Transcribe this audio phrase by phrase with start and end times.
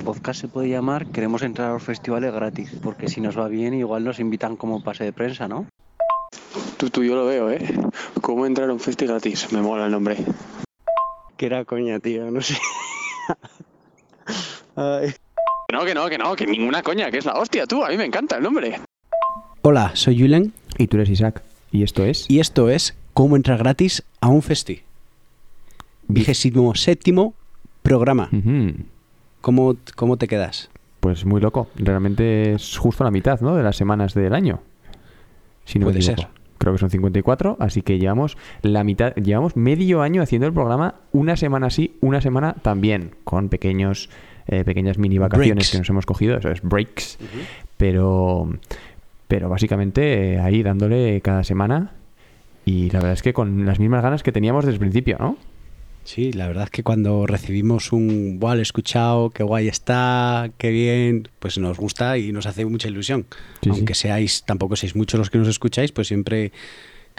[0.00, 3.74] podcast se puede llamar Queremos entrar a los festivales gratis, porque si nos va bien
[3.74, 5.66] igual nos invitan como pase de prensa, ¿no?
[6.76, 7.60] Tú, tú, yo lo veo, ¿eh?
[8.20, 9.52] ¿Cómo entrar a un festi gratis?
[9.52, 10.16] Me mola el nombre.
[11.36, 12.56] Que era coña, tío, no sé.
[14.76, 15.12] Ay.
[15.72, 17.84] No, que no, que no, que ninguna coña, que es la hostia, tú.
[17.84, 18.80] A mí me encanta el nombre.
[19.62, 21.42] Hola, soy Julen Y tú eres Isaac.
[21.70, 22.26] ¿Y esto es?
[22.28, 24.82] y esto es Cómo entrar gratis a un festi.
[26.08, 27.34] Vigésimo séptimo
[27.82, 28.28] programa.
[28.32, 28.74] Ujú.
[29.40, 30.70] ¿Cómo, ¿Cómo te quedas?
[31.00, 31.68] Pues muy loco.
[31.76, 33.56] Realmente es justo la mitad, ¿no?
[33.56, 34.60] De las semanas del año.
[35.64, 36.28] Si no Puede ser.
[36.58, 40.96] Creo que son 54, así que llevamos la mitad, llevamos medio año haciendo el programa,
[41.10, 44.10] una semana sí, una semana también, con pequeños,
[44.46, 45.70] eh, pequeñas mini vacaciones Breaks.
[45.70, 47.18] que nos hemos cogido, eso es breaks,
[47.78, 48.46] pero,
[49.26, 51.92] pero básicamente eh, ahí dándole cada semana
[52.66, 55.38] y la verdad es que con las mismas ganas que teníamos desde el principio, ¿no?
[56.12, 61.28] Sí, la verdad es que cuando recibimos un he escuchado, qué guay está, qué bien,
[61.38, 63.26] pues nos gusta y nos hace mucha ilusión.
[63.62, 64.00] Sí, Aunque sí.
[64.08, 66.50] seáis, tampoco seáis muchos los que nos escucháis, pues siempre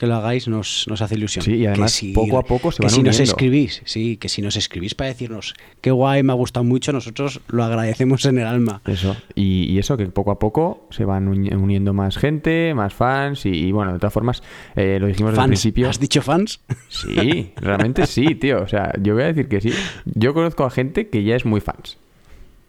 [0.02, 1.46] que lo hagáis nos, nos hace ilusión.
[1.46, 3.32] Sí, y Que además poco a poco se que van si nos uniendo.
[3.32, 7.40] escribís, sí, que si nos escribís para decirnos qué guay, me ha gustado mucho, nosotros
[7.50, 8.82] lo agradecemos en el alma.
[8.88, 12.96] Eso, y, y eso, que poco a poco se van uni- uniendo más gente, más
[12.96, 14.42] fans, y, y bueno, de todas formas,
[14.76, 15.88] eh, lo dijimos Fans, principio.
[15.88, 16.62] ¿has dicho fans?
[16.90, 18.64] Sí, realmente sí, tío.
[18.64, 19.72] O sea, yo voy a decir que sí.
[20.06, 21.98] Yo conozco a gente que ya es muy fans.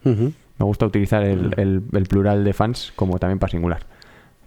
[0.05, 0.35] Ujú.
[0.59, 3.87] Me gusta utilizar el, el- el plural de fans como también para singular.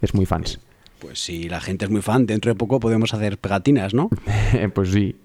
[0.00, 0.60] Es muy fans.
[0.98, 4.08] Pues si la gente es muy fan, dentro de poco podemos hacer pegatinas, ¿no?
[4.74, 5.16] pues sí,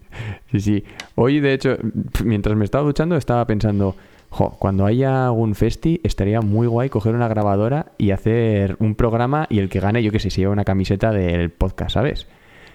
[0.51, 0.83] sí, sí.
[1.15, 1.77] Hoy, de hecho,
[2.25, 3.95] mientras me estaba duchando, estaba pensando,
[4.29, 9.47] jo, cuando haya algún festi, estaría muy guay coger una grabadora y hacer un programa
[9.49, 12.27] y el que gane, yo que sé, se lleva una camiseta del podcast, ¿sabes?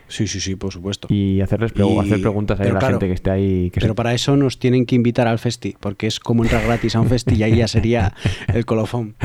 [0.09, 1.09] Sí, sí, sí, por supuesto.
[1.11, 3.71] Y hacerles pregu- Y- hacer preguntas a la claro, gente que esté ahí.
[3.71, 6.65] Que Pero se- para eso nos tienen que invitar al festi, porque es como entrar
[6.65, 8.15] gratis a un festi y ahí ya sería
[8.55, 9.17] el colofón.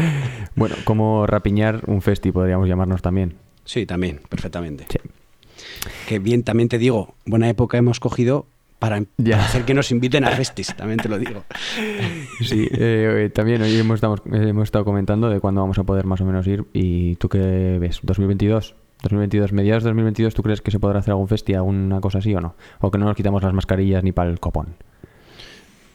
[0.55, 3.35] Bueno, como rapiñar un festi, podríamos llamarnos también.
[3.65, 4.85] Sí, también, perfectamente.
[4.89, 4.99] Sí.
[6.07, 8.45] Que bien, también te digo, buena época hemos cogido
[8.79, 9.37] para, Ya.
[9.37, 11.43] para hacer que nos inviten a festis, también te lo digo.
[12.41, 16.19] Sí, eh, también hoy hemos estado, hemos estado comentando de cuándo vamos a poder más
[16.21, 16.65] o menos ir.
[16.73, 18.01] ¿Y tú qué ves?
[18.01, 18.73] ¿2022?
[19.03, 22.33] 2022, mediados de 2022, ¿tú crees que se podrá hacer algún festi, alguna cosa así
[22.35, 22.55] o no?
[22.79, 24.75] ¿O que no nos quitamos las mascarillas ni para el copón?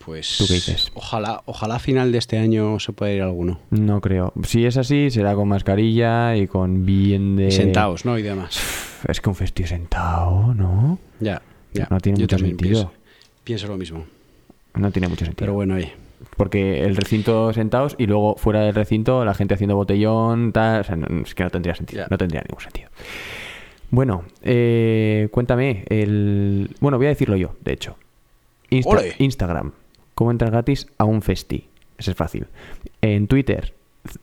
[0.06, 0.92] Pues ¿Tú qué dices?
[0.94, 3.58] Ojalá, ojalá a final de este año se pueda ir alguno.
[3.70, 4.32] No creo.
[4.44, 7.50] Si es así, será con mascarilla y con bien de...
[7.50, 8.16] Sentados, ¿no?
[8.16, 8.56] Y demás.
[9.08, 11.00] Es que un festi sentado, ¿no?
[11.18, 11.88] Ya, ya.
[11.90, 12.56] No tiene Yo mucho sentido.
[12.70, 12.92] Pienso,
[13.42, 14.04] pienso lo mismo.
[14.74, 15.40] No tiene mucho sentido.
[15.40, 15.92] Pero bueno, oye.
[16.36, 20.82] Porque el recinto sentados y luego fuera del recinto la gente haciendo botellón, tal.
[20.82, 22.02] O sea, no- es que no tendría sentido.
[22.04, 22.08] Ya.
[22.10, 22.90] No tendría ningún sentido.
[23.90, 25.84] Bueno, eh, cuéntame.
[25.88, 26.70] El...
[26.80, 27.96] Bueno, voy a decirlo yo, de hecho.
[28.70, 29.14] Insta- ¡Ole!
[29.18, 29.72] Instagram.
[30.16, 31.68] ¿Cómo entrar gratis a un festi?
[31.98, 32.46] Ese es fácil.
[33.02, 33.74] En Twitter,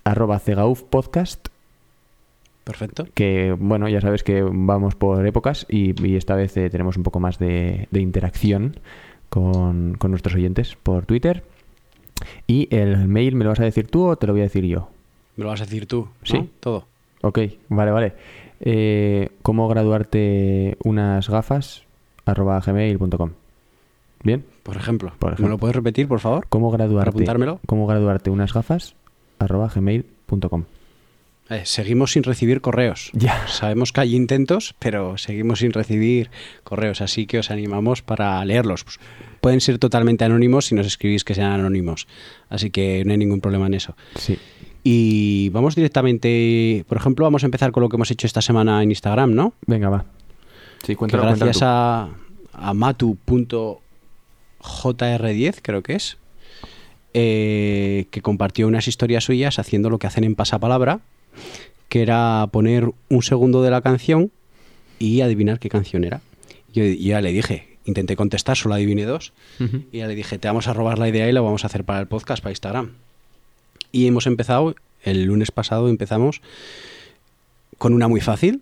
[0.03, 1.49] arroba Cegauf Podcast.
[2.63, 3.05] Perfecto.
[3.13, 7.03] Que bueno, ya sabes que vamos por épocas y, y esta vez eh, tenemos un
[7.03, 8.79] poco más de, de interacción
[9.29, 11.43] con, con nuestros oyentes por Twitter.
[12.47, 14.65] Y el mail, ¿me lo vas a decir tú o te lo voy a decir
[14.65, 14.89] yo?
[15.35, 16.09] Me lo vas a decir tú, ¿no?
[16.23, 16.49] Sí.
[16.59, 16.87] Todo.
[17.21, 17.37] Ok,
[17.69, 18.13] vale, vale.
[18.61, 21.83] Eh, ¿Cómo graduarte unas gafas?
[22.25, 23.31] arroba gmail.com.
[24.23, 24.45] ¿Bien?
[24.63, 25.13] Por ejemplo.
[25.19, 26.47] Por ¿Me lo puedes repetir, por favor?
[26.49, 27.59] ¿Cómo graduarte, apuntármelo?
[27.65, 28.95] ¿Cómo graduarte unas gafas?
[29.39, 30.63] arroba gmail.com.
[31.49, 33.11] Eh, seguimos sin recibir correos.
[33.13, 33.45] Ya.
[33.47, 36.29] Sabemos que hay intentos, pero seguimos sin recibir
[36.63, 38.85] correos, así que os animamos para leerlos.
[38.85, 38.99] Pues,
[39.41, 42.07] pueden ser totalmente anónimos si nos escribís que sean anónimos,
[42.49, 43.95] así que no hay ningún problema en eso.
[44.15, 44.39] Sí.
[44.85, 48.81] Y vamos directamente, por ejemplo, vamos a empezar con lo que hemos hecho esta semana
[48.81, 49.53] en Instagram, ¿no?
[49.67, 50.05] Venga, va.
[50.79, 52.19] Sí, Que cuéntalo, gracias cuéntalo
[52.53, 52.73] a, a
[54.63, 56.17] matu.jr10, creo que es,
[57.13, 61.01] eh, que compartió unas historias suyas haciendo lo que hacen en pasapalabra,
[61.89, 64.31] que era poner un segundo de la canción
[64.99, 66.21] y adivinar qué canción era.
[66.73, 69.33] Yo, yo ya le dije, intenté contestar, solo adiviné dos,
[69.91, 71.83] y ya le dije, te vamos a robar la idea y la vamos a hacer
[71.83, 72.93] para el podcast, para Instagram.
[73.91, 76.41] Y hemos empezado, el lunes pasado empezamos
[77.77, 78.61] con una muy fácil,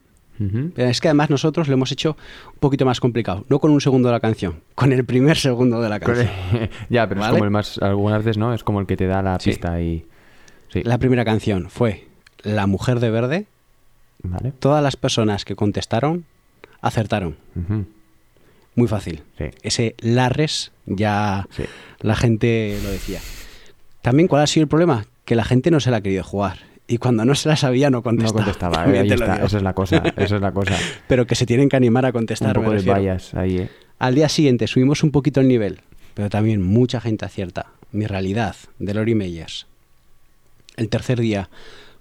[0.75, 2.17] Pero es que además nosotros lo hemos hecho
[2.53, 3.45] un poquito más complicado.
[3.49, 6.27] No con un segundo de la canción, con el primer segundo de la canción.
[6.89, 7.31] ya, pero ¿Vale?
[7.33, 8.53] es como el más, algunas veces, ¿no?
[8.53, 9.51] Es como el que te da la Sí.
[9.51, 10.05] pista y...
[10.69, 12.07] Sí, La primera canción fue
[12.43, 13.45] La Mujer de Verde.
[14.23, 14.51] vale.
[14.57, 16.25] Todas las personas que contestaron
[16.81, 17.35] acertaron.
[18.75, 19.21] Muy fácil.
[19.37, 19.45] Sí.
[19.63, 21.47] Ese Larres ya
[21.99, 23.19] la gente lo decía.
[24.01, 25.05] También, ¿cuál ha sido el problema?
[25.25, 26.57] Que la gente no se la ha querido jugar.
[26.91, 28.43] Y cuando no se la sabía, no No contestaba.
[28.43, 30.77] contestaba, eh, También ahí está, esa es la cosa, esa es la cosa.
[31.07, 32.57] Pero que se tienen que animar a contestar.
[32.57, 32.91] Un poco de
[33.33, 33.69] ahí, ¿eh?
[33.97, 35.79] Al día siguiente subimos un poquito el nivel,
[36.15, 37.67] pero también mucha gente acierta.
[37.93, 39.67] Mi realidad, de Lori Meyers.
[40.75, 41.49] El tercer día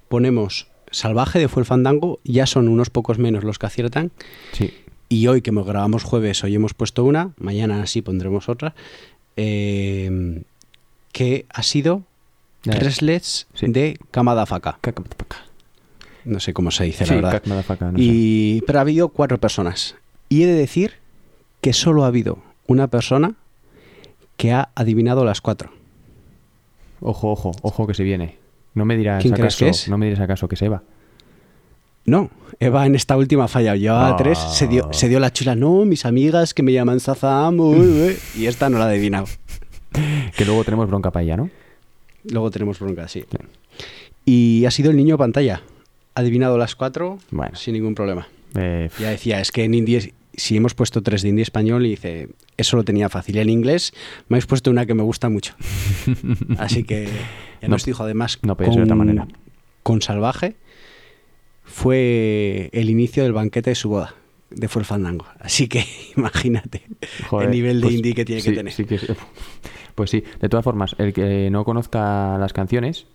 [0.09, 4.11] ponemos Salvaje de Fue el Fandango, ya son unos pocos menos los que aciertan.
[4.53, 4.73] Sí.
[5.09, 8.75] Y hoy que grabamos jueves, hoy hemos puesto una, mañana sí pondremos otra,
[9.37, 10.43] eh,
[11.13, 12.03] que ha sido.
[12.65, 13.67] Restless Sí.
[13.69, 14.79] de Kamadafaka.
[16.25, 17.43] No sé cómo se dice, Sí, la verdad.
[17.47, 17.79] no sé.
[17.97, 19.97] Y, pero ha habido cuatro personas.
[20.29, 20.95] Y he de decir
[21.61, 23.35] que solo ha habido una persona
[24.37, 25.71] que ha adivinado las cuatro.
[27.01, 28.37] Ojo, ojo, ojo que se viene.
[28.75, 29.89] No me dirás ¿Quién crees acaso, que es?
[29.89, 30.83] no me dirás acaso que se va.
[32.05, 32.31] No,
[32.61, 34.17] Eva en esta última falla llevaba Ah.
[34.17, 35.55] tres, se dio, se dio la chula.
[35.55, 39.27] No, mis amigas que me llaman Sazam, uy, uy", y esta no la ha adivinado.
[40.37, 41.51] Que luego tenemos bronca para ella, ¿no?
[42.25, 43.25] Luego tenemos bronca, sí.
[44.25, 45.63] Y ha sido el niño pantalla.
[46.15, 47.57] Ha adivinado las cuatro Bueno.
[47.57, 48.29] sin ningún problema.
[48.57, 51.91] Eh, Ya decía, es que en indie, si hemos puesto tres de indie español, y
[51.91, 53.39] dice, eso lo tenía fácil.
[53.39, 53.93] En inglés
[54.29, 55.55] me habéis puesto una que me gusta mucho.
[56.59, 57.07] Así que
[57.63, 59.29] ya No- nos dijo, además, no podía ser de otra manera.
[59.83, 60.57] con Salvaje
[61.65, 64.15] fue el inicio del banquete de su boda,
[64.51, 65.27] de Full Fandango.
[65.39, 65.85] Así que
[66.17, 66.83] imagínate
[67.29, 68.73] joder, el nivel de pues indie que tiene sí, que tener.
[68.73, 69.07] sí que sí.
[69.95, 73.07] Pues sí, de todas formas, el que no conozca las canciones,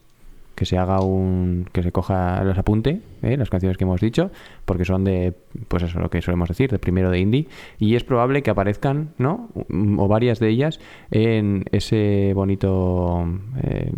[0.56, 1.68] que se haga un.
[1.72, 3.38] que se coja, los apunte, ¿eh?
[3.38, 4.32] las canciones que hemos dicho,
[4.66, 5.34] porque son de.
[5.68, 7.48] pues eso, lo que solemos decir, de primero de indie,
[7.80, 9.50] y es probable que aparezcan, ¿no?
[9.98, 10.80] O varias de ellas
[11.12, 13.28] en ese bonito
[13.62, 13.92] eh,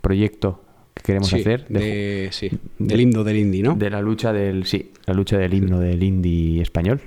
[0.00, 0.60] proyecto
[0.94, 3.74] que queremos Sí, hacer de, de- sí, del himno del indie, ¿no?
[3.74, 4.66] de la lucha del.
[4.66, 7.00] sí, la lucha del himno del indie español.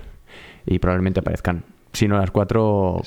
[0.65, 1.63] Y probablemente aparezcan.
[1.93, 3.01] Si no las cuatro,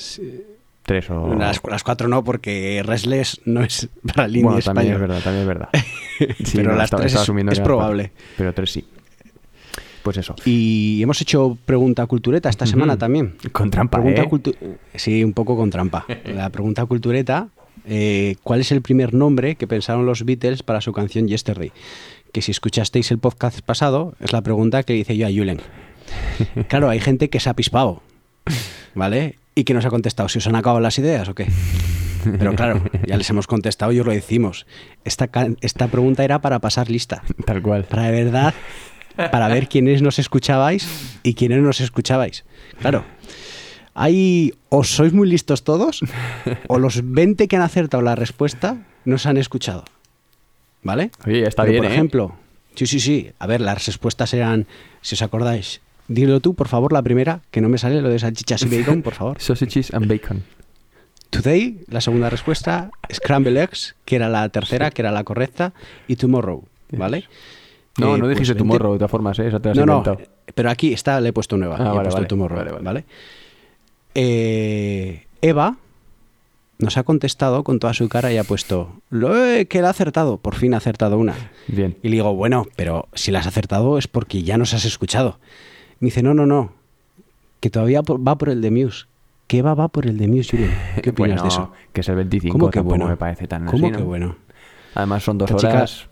[0.84, 1.34] tres o.
[1.34, 5.20] Las, las cuatro no, porque Restless no es para el indie Bueno, también es verdad,
[5.22, 5.68] también es verdad.
[6.44, 8.12] Sí, Pero las estaba- tres estaba es- cuatro, probable.
[8.36, 8.84] pero tres sí.
[10.02, 10.34] Pues eso.
[10.44, 13.34] Y hemos hecho pregunta cultureta esta semana también.
[13.52, 14.28] Con trampa, Pregunta ¿eh?
[14.30, 14.56] cultu-
[14.94, 16.06] Sí, un poco con trampa.
[16.24, 17.48] La pregunta cultureta,
[17.86, 21.72] eh, ¿cuál es el primer nombre que pensaron los Beatles para su canción Yesterday?
[22.32, 25.60] Que si escuchasteis el podcast pasado, es la pregunta que hice yo a Julen.
[26.68, 28.02] Claro, hay gente que se ha pispado,
[28.94, 29.36] ¿vale?
[29.54, 31.46] Y que nos ha contestado, ¿si os han acabado las ideas o qué?
[32.38, 34.66] Pero claro, ya les hemos contestado y os lo decimos.
[35.04, 35.28] Esta,
[35.60, 37.84] esta pregunta era para pasar lista Tal cual.
[37.84, 38.54] para de verdad,
[39.16, 42.44] para ver quiénes nos escuchabais y quiénes nos escuchabais.
[42.80, 43.04] Claro,
[44.00, 46.00] hay o sois muy listos todos
[46.68, 49.84] o los 20 que han acertado la respuesta nos han escuchado.
[50.82, 51.10] ¿Vale?
[51.26, 51.94] Oye, está Pero, bien, Por ¿eh?
[51.94, 52.32] ejemplo,
[52.74, 53.30] sí, sí, sí.
[53.38, 54.66] A ver, las respuestas eran,
[55.02, 58.18] si os acordáis, dilo tú, por favor, la primera, que no me sale lo de
[58.20, 59.36] salchichas y bacon, por favor.
[59.40, 60.44] Sausages and bacon.
[61.30, 65.72] Today, la segunda respuesta, Scramble Eggs, que era la tercera, que era la correcta,
[66.06, 67.24] y Tomorrow, ¿vale?
[67.98, 69.48] No, Eh, no dijiste pues tu 20 morro, de todas formas, ¿eh?
[69.48, 70.20] Esa te la has no, no, inventado.
[70.54, 71.74] pero aquí está, le he puesto nueva.
[71.78, 73.04] Ah, y he vale, puesto vale, Tomorrow, vale, vale.
[74.20, 75.76] Eh, Eva
[76.80, 79.90] nos ha contestado con toda su cara y ha puesto, lo he, que la ha
[79.92, 81.34] acertado, por fin ha acertado una.
[81.68, 81.96] Bien.
[82.02, 85.38] Y le digo, bueno, pero si la has acertado es porque ya nos has escuchado.
[86.00, 86.72] Me dice, no, no, no,
[87.60, 89.06] que todavía va por el de Muse.
[89.46, 90.56] Que Eva va por el de Muse.
[91.02, 91.72] ¿Qué opinas Bueno, de eso?
[91.92, 93.06] Que es el 25, ¿Cómo que bueno?
[93.06, 94.06] me parece tan ¿Cómo así, que ¿no?
[94.06, 94.36] bueno?
[94.96, 96.08] Además son dos Esta chica- horas...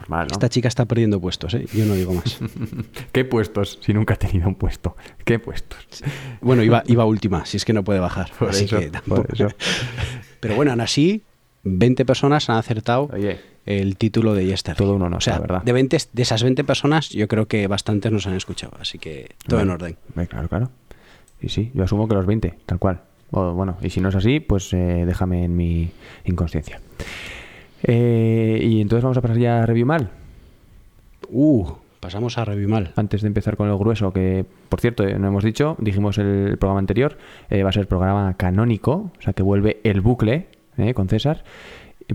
[0.00, 0.32] Normal, ¿no?
[0.32, 1.66] Esta chica está perdiendo puestos, ¿eh?
[1.72, 2.38] Yo no digo más.
[3.12, 3.78] ¿Qué puestos?
[3.82, 4.96] Si nunca ha tenido un puesto.
[5.24, 6.02] ¿Qué puestos?
[6.40, 8.30] Bueno, iba, iba última, si es que no puede bajar.
[8.38, 9.48] Por así eso, que por tampoco- eso.
[10.40, 11.22] Pero bueno, aún así,
[11.64, 13.40] 20 personas han acertado Oye.
[13.66, 14.78] el título de Yesterday.
[14.78, 15.62] Todo un honor, O sea, la verdad.
[15.62, 18.72] De, 20, de esas 20 personas, yo creo que bastantes nos han escuchado.
[18.80, 19.96] Así que todo en orden.
[20.28, 20.70] Claro, claro.
[21.40, 23.02] Y sí, yo asumo que los 20, tal cual.
[23.30, 25.90] O, bueno, y si no es así, pues eh, déjame en mi
[26.24, 26.80] inconsciencia.
[27.82, 30.10] Eh, y entonces vamos a pasar ya a review mal.
[31.30, 31.66] Uh,
[32.00, 32.92] pasamos a Revimal.
[32.96, 36.56] Antes de empezar con lo grueso, que por cierto, eh, no hemos dicho, dijimos el
[36.58, 37.18] programa anterior,
[37.50, 41.44] eh, va a ser programa canónico, o sea que vuelve el bucle eh, con César.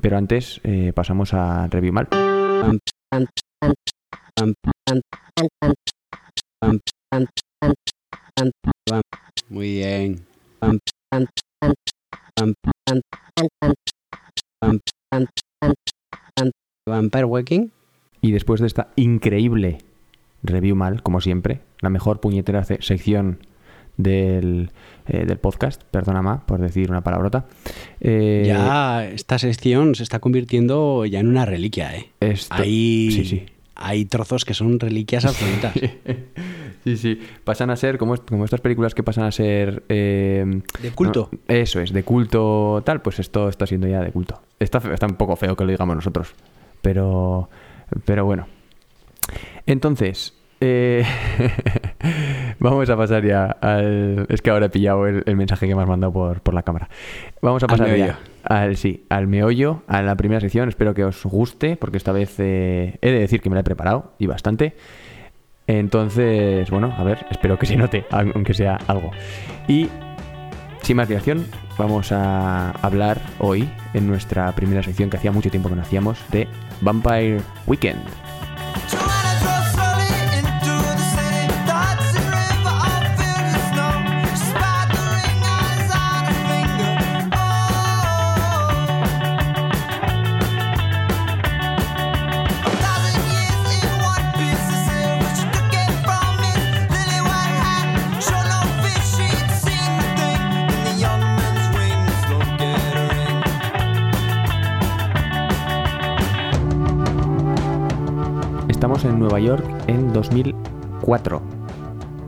[0.02, 2.08] Pero antes eh, pasamos a review mal.
[9.50, 10.26] Muy bien.
[16.88, 17.72] Vampire Waking.
[18.22, 19.78] Y después de esta increíble
[20.44, 23.40] review mal, como siempre, la mejor puñetera sección
[23.98, 24.72] del,
[25.08, 27.46] eh, del podcast, perdona más por decir una palabrota.
[28.00, 32.10] eh, Ya esta sección se está convirtiendo ya en una reliquia, ¿eh?
[32.20, 33.46] esto- Hay, Sí, sí.
[33.84, 35.74] Hay trozos que son reliquias absolutas.
[36.84, 39.84] Sí, sí, pasan a ser como, como estas películas que pasan a ser...
[39.88, 40.44] eh,
[40.82, 41.30] De culto.
[41.32, 44.42] no, eso es, de culto tal, pues esto está siendo ya de culto.
[44.60, 46.34] Está, está un poco feo que lo digamos nosotros,
[46.82, 47.48] pero,
[48.04, 48.48] pero bueno.
[49.66, 50.34] Entonces,
[50.66, 51.06] eh,
[52.60, 54.26] Vamos a pasar ya al.
[54.30, 56.64] Es que ahora he pillado el, el mensaje que me has mandado por, por la
[56.64, 56.90] cámara.
[57.42, 58.06] Vamos a Al pasar meollo.
[58.06, 60.70] ya al, sí, al meollo, a la primera sección.
[60.70, 63.64] Espero que os guste, porque esta vez eh, he de decir que me la he
[63.64, 64.76] preparado y bastante.
[65.68, 69.12] Entonces, bueno, a ver, espero que se note, aunque sea algo.
[69.68, 69.90] Y
[70.82, 71.46] sin más dilación,
[71.78, 76.20] vamos a hablar hoy en nuestra primera sección que hacía mucho tiempo que no hacíamos
[76.32, 76.48] de
[76.82, 78.02] Vampire Weekend.
[109.04, 111.42] En Nueva York en 2004.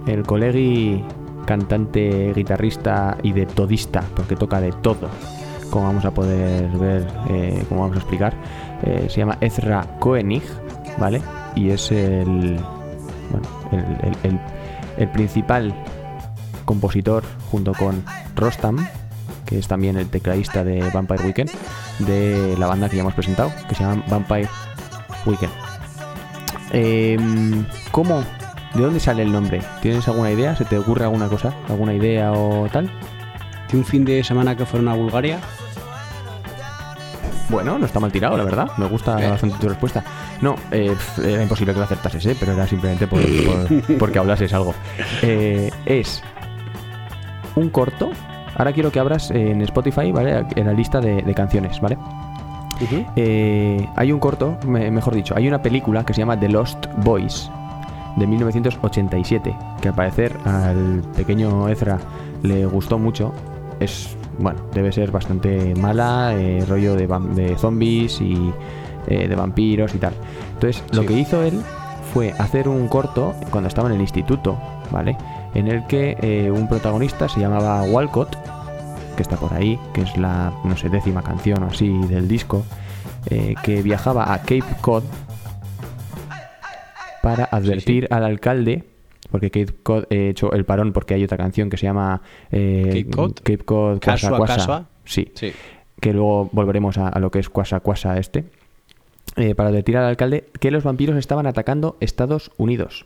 [0.08, 1.03] El colegi
[1.46, 5.10] cantante, guitarrista y de todista, porque toca de todo,
[5.70, 8.34] como vamos a poder ver, eh, como vamos a explicar,
[8.84, 10.44] eh, se llama Ezra Koenig,
[10.98, 11.22] ¿vale?
[11.55, 12.60] Y es el,
[13.32, 14.39] bueno, el- el-
[14.98, 15.74] el principal
[16.65, 18.03] compositor junto con
[18.36, 18.77] Rostam,
[19.46, 21.51] que es también el tecladista de Vampire Weekend,
[22.00, 24.50] de la banda que ya hemos presentado, que se llama Vampire
[25.25, 25.53] Weekend.
[26.72, 28.24] Em, ¿Cómo?
[28.74, 29.62] ¿De dónde sale el nombre?
[29.81, 30.55] ¿Tienes alguna idea?
[30.55, 31.53] ¿Se te ocurre alguna cosa?
[31.69, 32.89] ¿Alguna idea o tal?
[33.72, 35.39] De un fin de semana que fueron a Bulgaria.
[37.50, 38.67] Bueno, no está mal tirado, la verdad.
[38.77, 39.29] Me gusta Eh.
[39.29, 40.03] bastante tu respuesta.
[40.41, 42.36] No, eh, era imposible que lo acertases, ¿eh?
[42.39, 44.74] pero era simplemente por, por- porque hablases algo.
[45.22, 46.22] Eh, es
[47.55, 48.10] un corto.
[48.57, 50.45] Ahora quiero que abras en Spotify, ¿vale?
[50.55, 51.98] En la lista de, de canciones, ¿vale?
[53.15, 56.86] Eh, hay un corto, me- mejor dicho, hay una película que se llama The Lost
[57.03, 57.50] Boys
[58.17, 62.00] de 1987, que al parecer al pequeño Ezra
[62.44, 63.34] le gustó mucho.
[63.79, 68.53] Es, bueno, debe ser bastante mala, eh, rollo de, zombies y
[69.08, 70.13] eh, de vampiros y tal.
[70.53, 71.62] Entonces, lo que hizo él
[72.13, 74.58] fue hacer un corto cuando estaba en el instituto,
[74.91, 75.17] ¿vale?
[75.53, 78.38] En el que un protagonista se llamaba Walcott,
[79.15, 82.65] que está por ahí, que es la, no sé, décima canción o así del disco,
[83.29, 85.03] eh, que viajaba a Cape Cod
[87.22, 88.84] para advertir al alcalde,
[89.31, 92.84] porque Cape Cod he hecho el parón porque hay otra canción que se llama eh,
[92.88, 93.34] Cape Cod.
[93.43, 94.38] Cape Cod Kwasa.
[94.45, 94.86] Kasua.
[95.05, 95.51] Sí, Sí.
[96.00, 98.45] que luego volveremos a, a lo que es Kwasa Kwasa este,
[99.38, 103.05] eh, para advertir al alcalde que los vampiros estaban atacando Estados Unidos.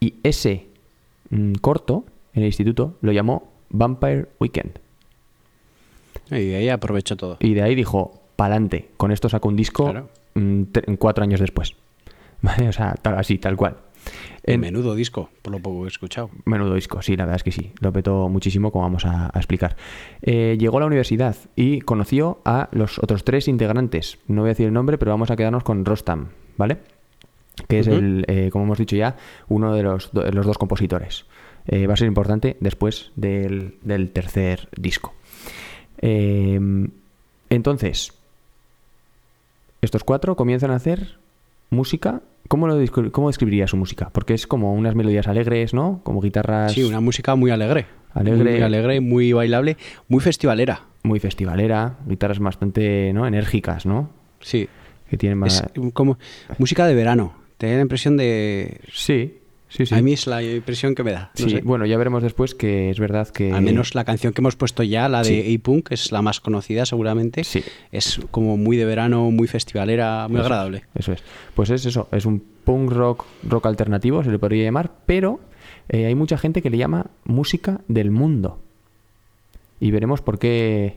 [0.00, 0.66] Y ese
[1.30, 4.78] mm, corto en el instituto lo llamó Vampire Weekend.
[6.30, 7.36] Y de ahí aprovechó todo.
[7.40, 10.08] Y de ahí dijo, pa'lante, con esto saco un disco Claro.
[10.34, 10.62] mm,
[10.98, 11.74] cuatro años después.
[12.42, 12.68] ¿Vale?
[12.68, 13.76] O sea, tal, así, tal cual.
[14.44, 16.30] En- Menudo disco, por lo poco que he escuchado.
[16.44, 17.72] Menudo disco, sí, la verdad es que sí.
[17.80, 19.76] Lo petó muchísimo, como vamos a, a explicar.
[20.22, 24.18] Eh, llegó a la universidad y conoció a los otros tres integrantes.
[24.28, 26.78] No voy a decir el nombre, pero vamos a quedarnos con Rostam, ¿vale?
[27.66, 29.16] Que es el, eh, como hemos dicho ya,
[29.48, 31.26] uno de los, do- los dos compositores.
[31.66, 35.12] Eh, va a ser importante después del, del tercer disco.
[36.00, 36.60] Eh,
[37.50, 38.12] entonces,
[39.80, 41.18] estos cuatro comienzan a hacer
[41.70, 42.20] música.
[42.48, 44.10] ¿Cómo, lo, ¿Cómo describiría su música?
[44.10, 46.00] Porque es como unas melodías alegres, ¿no?
[46.02, 47.86] Como guitarras Sí, una música muy alegre.
[48.14, 48.52] Alegre.
[48.52, 49.76] Muy alegre, muy bailable,
[50.08, 50.82] muy festivalera.
[51.02, 53.26] muy festivalera, guitarras bastante ¿no?
[53.26, 54.10] enérgicas, ¿no?
[54.40, 54.68] Sí.
[55.10, 55.62] Que tienen más...
[55.62, 56.18] Es como
[56.58, 57.34] música de verano.
[57.58, 58.80] Te da la impresión de.
[58.92, 59.37] Sí,
[59.68, 59.94] sí, sí.
[59.94, 61.30] A mí es la impresión que me da.
[61.38, 61.60] no Sí, sé.
[61.62, 63.52] bueno, ya veremos después que es verdad que...
[63.52, 65.54] Al menos la canción que hemos puesto ya, la de Sí.
[65.56, 67.44] A-Punk, es la más conocida seguramente.
[67.44, 67.62] Sí.
[67.92, 70.78] Es como muy de verano, muy festivalera, muy Eso agradable.
[70.94, 71.22] es, Eso es.
[71.54, 75.40] Pues es eso, es un punk rock, rock alternativo, se le podría llamar, pero
[75.88, 78.60] eh, hay mucha gente que le llama música del mundo.
[79.80, 80.96] Y veremos por qué.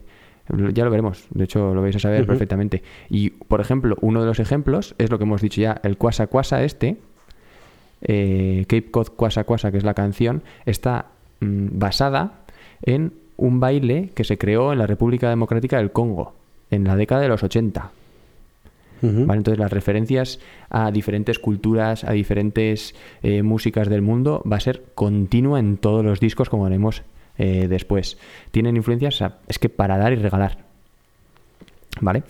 [0.73, 2.83] Ya lo veremos, de hecho lo vais a saber perfectamente.
[3.09, 6.27] Y, por ejemplo, uno de los ejemplos es lo que hemos dicho ya, el Kwasa
[6.27, 6.97] Kwasa este,
[8.01, 11.07] eh, Cape Cod Kwasa Kwasa, que es la canción, está
[11.39, 12.39] mm, basada
[12.83, 16.33] en un baile que se creó en la República Democrática del Congo,
[16.69, 17.91] en la década de los 80.
[19.03, 19.25] Ujú.
[19.25, 19.39] ¿vale?
[19.39, 20.39] Entonces las referencias
[20.69, 22.93] a diferentes culturas, a diferentes
[23.23, 27.01] eh, músicas del mundo va a ser continua en todos los discos como veremos
[27.39, 28.19] eh, después.
[28.51, 30.59] Tienen influencias, a- es que para dar y regalar.
[31.99, 32.23] ¿Vale?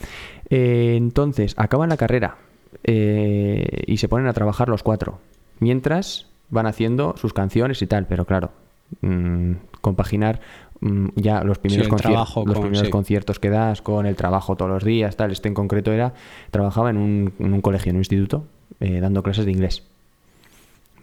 [0.50, 2.38] Eh, entonces, acaban la carrera
[2.84, 5.20] y se ponen a trabajar los cuatro.
[5.62, 8.52] Mientras van haciendo sus canciones y tal, pero claro,
[9.00, 10.42] mm, compaginar
[10.82, 12.92] mm, ya los primeros, el concier- trabajo los con- primeros sí.
[12.92, 15.32] conciertos que das con el trabajo todos los días, tal.
[15.32, 16.14] Este en concreto era,
[16.50, 18.44] trabajaba en un, en un colegio, en un instituto,
[18.82, 19.84] eh, dando clases de inglés.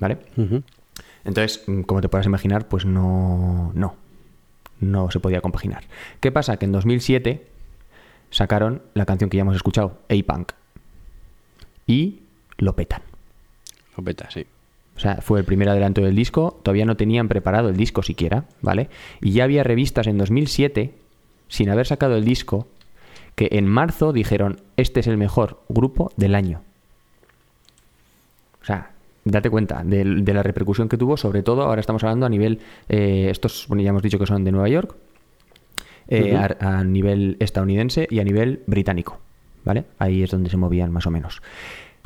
[0.01, 0.19] ¿Vale?
[1.25, 3.95] Entonces, mm, como te puedas imaginar, pues no, no,
[4.81, 5.85] no se podía compaginar.
[6.21, 6.57] ¿Qué pasa?
[6.57, 7.47] Que en 2007
[8.31, 10.53] sacaron la canción que ya hemos escuchado, A-Punk,
[11.87, 12.21] y
[12.59, 13.03] lo petan.
[14.31, 14.47] Sí.
[14.97, 18.45] O sea, fue el primer adelanto del disco, todavía no tenían preparado el disco siquiera,
[18.61, 18.89] ¿vale?
[19.21, 20.93] Y ya había revistas en 2007,
[21.47, 22.67] sin haber sacado el disco,
[23.37, 26.63] que en marzo dijeron, este es el mejor grupo del año.
[28.61, 28.91] O sea,
[29.25, 32.59] date cuenta de, de la repercusión que tuvo, sobre todo ahora estamos hablando a nivel,
[32.89, 34.97] eh, estos, bueno, ya hemos dicho que son de Nueva York,
[36.09, 39.21] eh, a nivel estadounidense y a nivel británico,
[39.65, 39.85] ¿vale?
[39.99, 41.43] Ahí es donde se movían más o menos.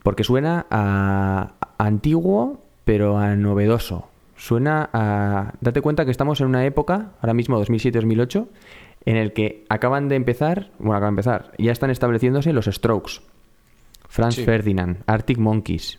[0.03, 4.09] Porque suena a, a antiguo, pero a novedoso.
[4.37, 5.55] Suena a...
[5.61, 8.47] Date cuenta que estamos en una época, ahora mismo 2007-2008,
[9.05, 13.21] en el que acaban de empezar, bueno, acaban de empezar, ya están estableciéndose los Strokes,
[14.09, 14.45] Franz Sí.
[14.45, 15.99] Ferdinand, Arctic Monkeys,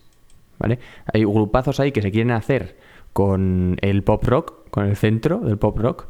[0.58, 0.78] ¿vale?
[1.12, 2.76] Hay grupazos ahí que se quieren hacer
[3.12, 6.06] con el pop rock, con el centro del pop rock,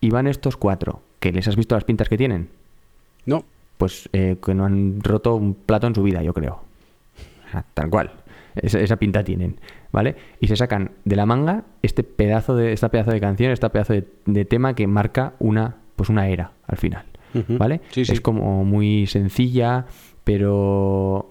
[0.00, 2.48] y van estos cuatro, que les has visto las pintas que tienen,
[3.26, 3.44] No,
[3.78, 6.62] pues eh, que no han roto un plato en su vida, yo creo.
[7.50, 8.10] Sea, tal cual.
[8.56, 9.60] Esa, esa pinta tienen,
[9.92, 10.16] ¿vale?
[10.40, 13.92] Y se sacan de la manga este pedazo de, esta pedazo de canción, este pedazo
[13.92, 17.04] de, de tema que marca una, pues una era al final.
[17.48, 17.80] ¿vale?
[17.90, 18.12] Sí, sí.
[18.12, 19.86] Es como muy sencilla,
[20.24, 21.28] pero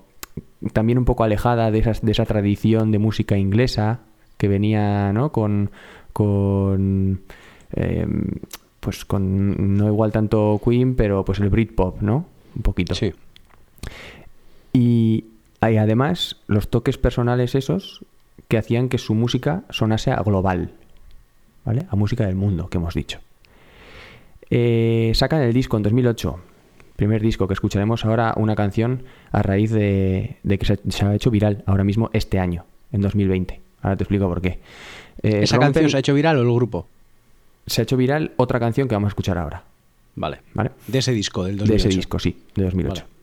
[0.74, 4.02] también un poco alejada de, esas, de esa tradición de música inglesa
[4.38, 5.32] que venía, ¿no?
[5.32, 5.72] Con,
[6.14, 7.22] con
[7.76, 8.08] eh,
[8.80, 12.26] pues con no igual tanto Queen, pero pues el Britpop, ¿no?
[12.56, 12.96] Un poquito.
[12.96, 13.12] sí.
[14.72, 15.26] Y
[15.62, 18.04] hay además los toques personales esos
[18.48, 20.72] que hacían que su música sonase a global,
[21.66, 21.86] ¿vale?
[21.90, 23.20] A música del mundo, que hemos dicho.
[24.50, 26.40] Eh, sacan el disco en 2008,
[26.96, 31.14] primer disco que escucharemos ahora una canción a raíz de, de que se, se ha
[31.14, 33.60] hecho viral ahora mismo este año, en 2020.
[33.82, 34.60] Ahora te explico por qué.
[35.22, 36.88] Eh, ¿Esa canción se ha hecho viral o el grupo?
[37.68, 39.64] se ha hecho viral otra canción que vamos a escuchar ahora,
[40.16, 40.40] Vale.
[40.56, 40.72] ¿vale?
[40.88, 41.88] De ese disco, del De 2008.
[41.88, 43.04] ese disco, sí, de 2008.
[43.04, 43.19] Vale.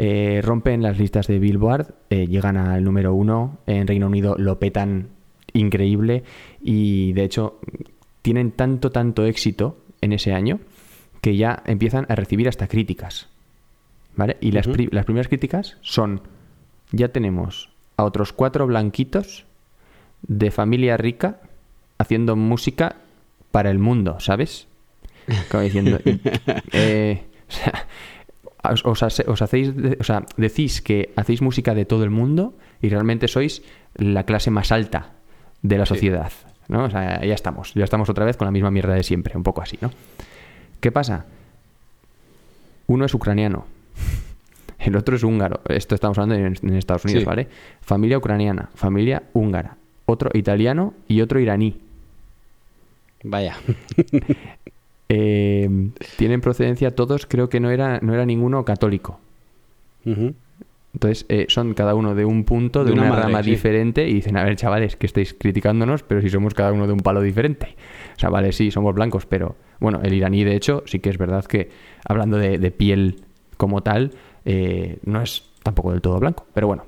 [0.00, 4.58] Eh, rompen las listas de Billboard, eh, llegan al número uno, en Reino Unido lo
[4.60, 5.08] petan
[5.52, 6.22] increíble
[6.62, 7.58] y de hecho
[8.22, 10.60] tienen tanto, tanto éxito en ese año
[11.20, 13.28] que ya empiezan a recibir hasta críticas.
[14.14, 14.36] ¿Vale?
[14.40, 16.20] Y las, pri- las primeras críticas son,
[16.92, 19.46] ya tenemos a otros cuatro blanquitos
[20.22, 21.40] de familia rica
[21.98, 22.96] haciendo música
[23.50, 24.68] para el mundo, ¿sabes?
[25.50, 25.98] Como diciendo,
[26.72, 27.86] eh, o sea,
[28.72, 32.88] os, os hacéis, de- o sea, decís que hacéis música de todo el mundo y
[32.88, 33.62] realmente sois
[33.94, 35.12] la clase más alta
[35.62, 35.94] de la Sí.
[35.94, 36.32] sociedad,
[36.68, 36.84] ¿no?
[36.84, 39.42] O sea, ya estamos, ya estamos otra vez con la misma mierda de siempre, un
[39.42, 39.90] poco así, ¿no?
[40.80, 41.26] ¿Qué pasa?
[42.86, 43.66] Uno es ucraniano,
[44.78, 45.60] el otro es húngaro.
[45.68, 47.26] Esto estamos hablando en, en Estados Unidos, Sí.
[47.26, 47.48] ¿vale?
[47.80, 49.76] Familia ucraniana, familia húngara,
[50.06, 51.80] otro italiano y otro iraní.
[53.24, 53.56] Vaya.
[55.08, 55.68] Eh,
[56.16, 59.20] tienen procedencia todos, creo que no era, no era ninguno católico.
[60.04, 63.50] Entonces, eh, son cada uno de un punto, de, De una una, madre, rama sí.
[63.50, 66.92] diferente, y dicen, a ver, chavales, que estáis criticándonos, pero si somos cada uno de
[66.94, 67.76] un palo diferente.
[68.16, 71.18] O sea, vale, sí, somos blancos, pero bueno, el iraní, de hecho, sí que es
[71.18, 71.70] verdad que,
[72.04, 73.20] hablando de, de piel
[73.58, 74.12] como tal,
[74.44, 76.84] eh, no es tampoco del todo blanco, pero bueno.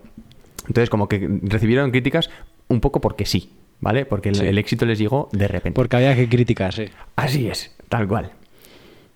[0.67, 2.31] Entonces, como que recibieron críticas
[2.69, 3.51] un poco porque sí,
[3.81, 4.07] ¿vale?
[4.07, 4.47] Porque el, Sí.
[4.47, 5.75] el éxito les llegó de repente.
[5.77, 6.91] Porque había que criticarse.
[7.17, 8.33] Así es, tal cual.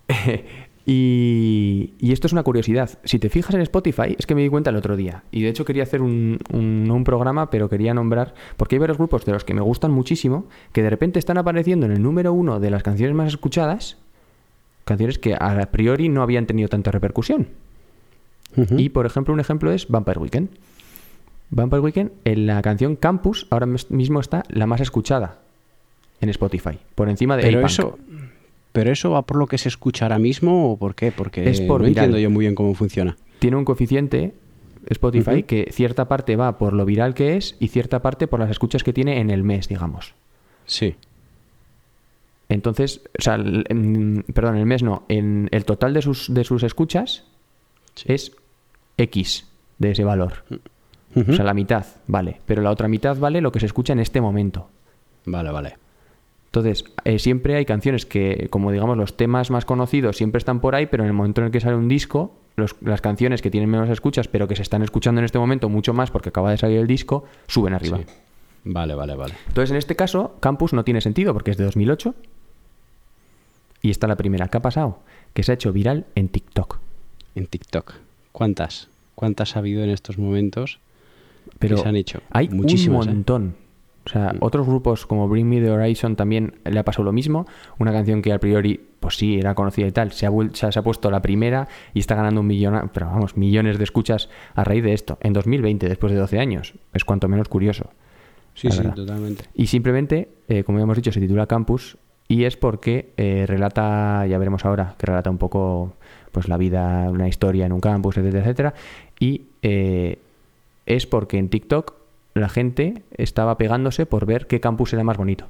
[0.85, 2.89] y, y esto es una curiosidad.
[3.03, 5.23] Si te fijas en Spotify, es que me di cuenta el otro día.
[5.31, 8.97] Y de hecho quería hacer un, un- un programa, pero quería nombrar, porque hay varios
[8.97, 12.33] grupos de los que me gustan muchísimo, que de repente están apareciendo en el número
[12.33, 13.97] uno de las canciones más escuchadas,
[14.83, 17.47] canciones que a priori no habían tenido tanta repercusión.
[18.77, 20.49] Y por ejemplo, un ejemplo es Vampire Weekend.
[21.49, 25.39] Vampire Weekend, en la canción Campus, ahora mismo está la más escuchada
[26.21, 27.69] en Spotify, por encima de pero A-Punk.
[27.71, 27.99] eso,
[28.71, 31.11] pero eso va por lo que se escucha ahora mismo o por qué?
[31.11, 32.05] Porque Es por no viral.
[32.05, 33.15] entiendo yo muy bien cómo funciona.
[33.39, 34.33] tiene un coeficiente
[34.87, 38.49] Spotify que cierta parte va por lo viral que es y cierta parte por las
[38.51, 40.13] escuchas que tiene en el mes, digamos.
[40.65, 40.95] Sí.
[42.49, 46.63] Entonces, o sea, en- perdón, el mes no, en el total de sus, de sus
[46.63, 47.23] escuchas
[47.95, 48.05] Sí.
[48.13, 48.31] es
[48.97, 49.47] X
[49.79, 50.43] de ese valor.
[51.15, 53.99] O sea, la mitad vale, pero la otra mitad vale lo que se escucha en
[53.99, 54.67] este momento.
[55.25, 55.77] Vale, vale.
[56.47, 60.75] Entonces, eh, siempre hay canciones que, como digamos, los temas más conocidos siempre están por
[60.75, 63.51] ahí, pero en el momento en el que sale un disco, los- las canciones que
[63.51, 66.51] tienen menos escuchas, pero que se están escuchando en este momento mucho más porque acaba
[66.51, 67.97] de salir el disco, suben arriba.
[67.97, 68.05] Sí.
[68.65, 69.33] Vale, vale, vale.
[69.47, 72.15] Entonces, en este caso, Campus no tiene sentido porque es de 2008.
[73.81, 74.47] Y está la primera.
[74.47, 74.99] ¿Qué ha pasado?
[75.33, 76.79] Que se ha hecho viral en TikTok.
[77.35, 77.93] En TikTok.
[78.31, 78.87] ¿Cuántas?
[79.13, 80.79] ¿Cuántas ha habido en estos momentos
[81.59, 82.21] Pero se han hecho?
[82.31, 83.05] hay Muchísimas.
[83.05, 83.15] un ¿eh?
[83.15, 83.55] montón.
[84.05, 87.47] O sea, otros grupos como Bring Me the Horizon también le ha pasado lo mismo.
[87.79, 90.11] Una canción que a priori, pues sí, era conocida y tal.
[90.11, 93.79] Se ha, se ha- puesto la primera y está ganando un millón, pero vamos, millones
[93.79, 95.17] de escuchas a raíz de esto.
[95.21, 96.75] En 2020, después de 12 años.
[96.93, 97.89] Es cuanto menos curioso.
[98.53, 98.93] Sí, sí, verdad.
[98.93, 99.45] totalmente.
[99.55, 104.25] Y simplemente, eh, como ya hemos dicho, se titula Campus y es porque eh, relata,
[104.27, 105.93] ya veremos ahora, que relata un poco
[106.31, 108.73] pues la vida, una historia en un campus, etcétera, etcétera.
[109.19, 110.19] Y eh,
[110.85, 111.93] es porque en TikTok
[112.33, 115.45] la gente estaba pegándose por ver qué campus era más bonito.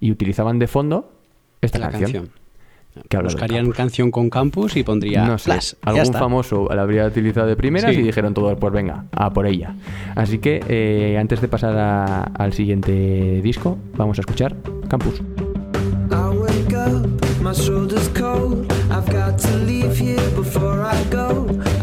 [0.00, 1.12] Y utilizaban de fondo
[1.60, 2.12] esta La canción.
[2.12, 2.44] canción.
[3.08, 5.72] que Buscarían canción con campus y pondría No sé, Flash.
[5.82, 8.00] Algún famoso la habría utilizado de primeras Sí.
[8.00, 9.74] y dijeron todos, pues venga, a por ella.
[10.14, 14.54] Así que eh, antes de pasar a- al siguiente disco, vamos a escuchar
[14.88, 15.20] Campus.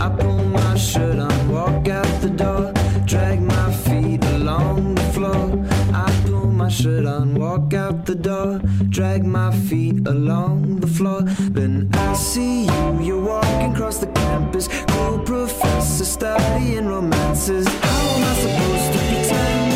[0.03, 1.31] I
[6.82, 11.22] shirt on, walk out the door, drag my feet along the floor.
[11.54, 14.67] Then I see you, you're walking across the campus.
[14.88, 17.67] Cool professor studying romances.
[17.67, 19.74] How am I supposed to pretend?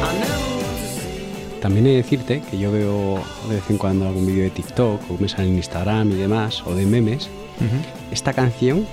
[0.00, 1.60] I never want to see you.
[1.60, 5.02] También he de decirte que yo veo de vez en cuando algún vídeo de TikTok
[5.10, 7.28] o me sale en Instagram y demás, o de memes.
[8.10, 8.86] Esta canción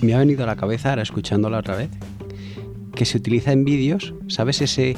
[0.00, 1.90] me ha venido a la cabeza, ahora escuchándola otra vez,
[2.94, 4.96] que se utiliza en vídeos, ¿sabes ese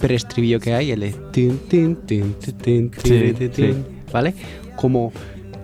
[0.00, 0.90] preestribillo que hay?
[0.92, 3.62] El de tin, tin, tin, tin, tin, Sí, tin, tin, sí.
[3.62, 4.34] tin, ¿vale?
[4.76, 5.12] Como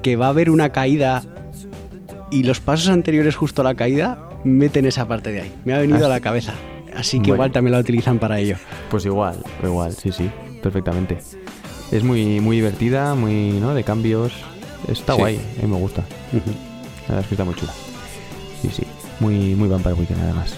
[0.03, 1.23] que va a haber una caída
[2.31, 5.53] y los pasos anteriores justo a la caída meten esa parte de ahí.
[5.65, 6.55] Me ha venido Ah, a la cabeza.
[6.95, 7.35] Así que Bueno.
[7.35, 8.57] igual también la utilizan para ello.
[8.91, 10.31] Pues igual, igual, sí, sí,
[10.63, 11.19] perfectamente.
[11.93, 13.75] Es muy, muy divertida, muy, ¿no?
[13.75, 14.33] De cambios.
[14.89, 15.19] Está Sí.
[15.21, 16.03] guay, a mí me gusta.
[16.33, 16.39] La
[17.17, 17.73] verdad es que está muy chula.
[18.63, 18.83] Sí, sí.
[19.21, 20.55] Muy, muy Vampire Weekend, además.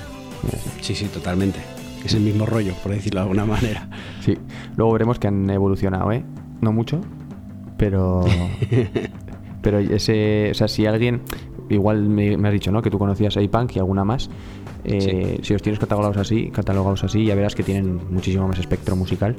[0.81, 1.59] Sí, sí, totalmente.
[2.05, 3.89] Es el mismo rollo, por decirlo de alguna manera.
[4.21, 4.37] Sí.
[4.77, 6.25] Luego veremos que han evolucionado, ¿eh?
[6.61, 7.01] No mucho,
[7.77, 8.25] pero.
[9.63, 10.51] pero ese.
[10.51, 11.23] O sea, si alguien.
[11.69, 12.83] Igual me, me has dicho, ¿no?
[12.83, 14.29] Que tú conocías a Punk y alguna más.
[14.85, 18.97] Eh, Si los tienes catalogados así, catalogados así, ya verás que tienen muchísimo más espectro
[18.97, 19.37] musical.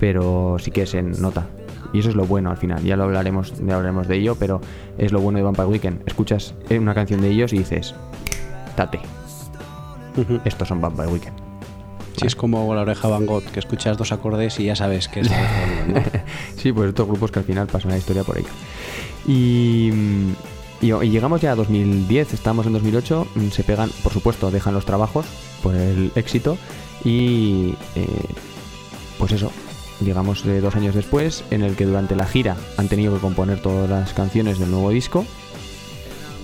[0.00, 1.46] Pero sí que se nota.
[1.92, 2.82] Y eso es lo bueno al final.
[2.82, 4.60] Ya lo hablaremos, ya hablaremos de ello, pero
[4.96, 6.02] es lo bueno de Vampire Weekend.
[6.06, 7.94] Escuchas eh, una canción de ellos y dices,
[8.76, 9.00] tate,
[10.44, 11.47] estos son Vampire Weekend.
[12.18, 15.20] Sí, es como la oreja Van Gogh, que escuchas dos acordes y ya sabes que
[15.20, 15.30] es.
[16.56, 18.48] Sí, pues estos grupos que al final pasan la historia por ello.
[19.26, 20.32] Y, mm,
[20.80, 25.26] llegamos ya a 2010, estamos en 2008, mm, se pegan, por supuesto, dejan los trabajos
[25.62, 26.58] por el éxito
[27.04, 28.06] y eh,
[29.18, 29.52] pues eso,
[30.00, 33.60] llegamos de dos años después en el que durante la gira han tenido que componer
[33.60, 35.24] todas las canciones del nuevo disco.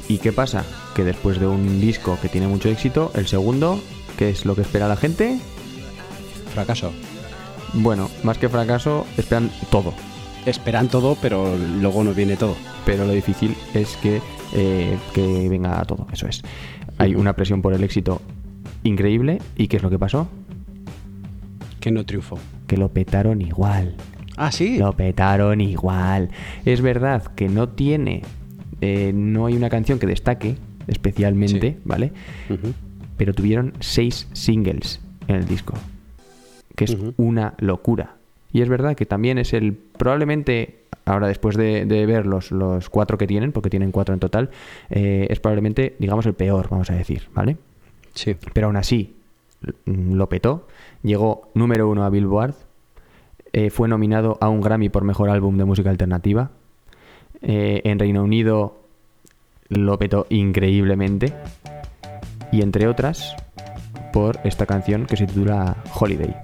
[0.08, 0.64] ¿Y qué pasa?
[0.94, 3.80] Que después de un disco que tiene mucho éxito, el segundo,
[4.18, 5.38] ¿qué es lo que espera la gente?
[6.54, 6.92] Fracaso.
[7.74, 9.92] Bueno, más que fracaso, esperan todo.
[10.46, 12.54] Esperan todo, pero luego no viene todo.
[12.86, 14.20] pero lo difícil es que,
[14.52, 16.42] eh, que venga todo, eso es.
[16.98, 18.20] Hay una presión por el éxito
[18.82, 20.28] increíble y ¿qué es lo que pasó?
[21.80, 22.38] Que no triunfó.
[22.66, 23.94] Que lo petaron igual.
[24.36, 24.76] Ah, sí.
[24.78, 26.28] Lo petaron igual.
[26.66, 28.22] Es verdad que no tiene,
[28.82, 31.80] eh, no hay una canción que destaque especialmente, Sí.
[31.84, 32.12] ¿vale?
[33.16, 35.72] Pero tuvieron seis singles en el disco,
[36.76, 38.16] que es una locura.
[38.52, 42.88] Y es verdad que también es el, probablemente, ahora después de, de ver los, los
[42.88, 44.50] cuatro que tienen, porque tienen cuatro en total,
[44.90, 47.56] eh, es probablemente, digamos, el peor, vamos a decir, ¿vale?
[48.14, 48.36] Sí.
[48.52, 49.16] Pero aún así,
[49.86, 50.68] mm, lo petó,
[51.02, 52.54] llegó número uno a Billboard,
[53.52, 56.50] eh, fue nominado a un Grammy por Mejor Álbum de Música Alternativa,
[57.42, 58.78] eh, en Reino Unido
[59.68, 61.32] lo petó increíblemente,
[62.52, 63.34] y entre otras,
[64.12, 65.76] por esta canción que se titula.
[65.92, 66.36] Holiday,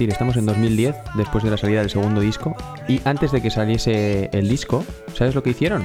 [0.00, 2.56] repetir, estamos en 2010, después de la salida del segundo disco,
[2.88, 4.84] y antes de que saliese el disco,
[5.14, 5.84] ¿sabes lo que hicieron?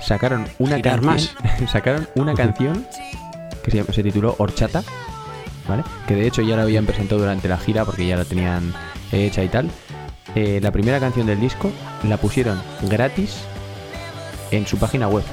[0.00, 1.36] Sacaron una Girar canción,
[1.72, 2.86] sacaron una canción
[3.64, 4.84] que se, tituló Horchata,
[5.68, 5.82] ¿vale?
[6.06, 8.72] Que de hecho ya la habían presentado durante la gira porque ya la tenían
[9.10, 9.68] hecha y tal.
[10.36, 11.72] Eh, la primera canción del disco
[12.08, 13.36] la pusieron gratis
[14.52, 15.24] en su página web.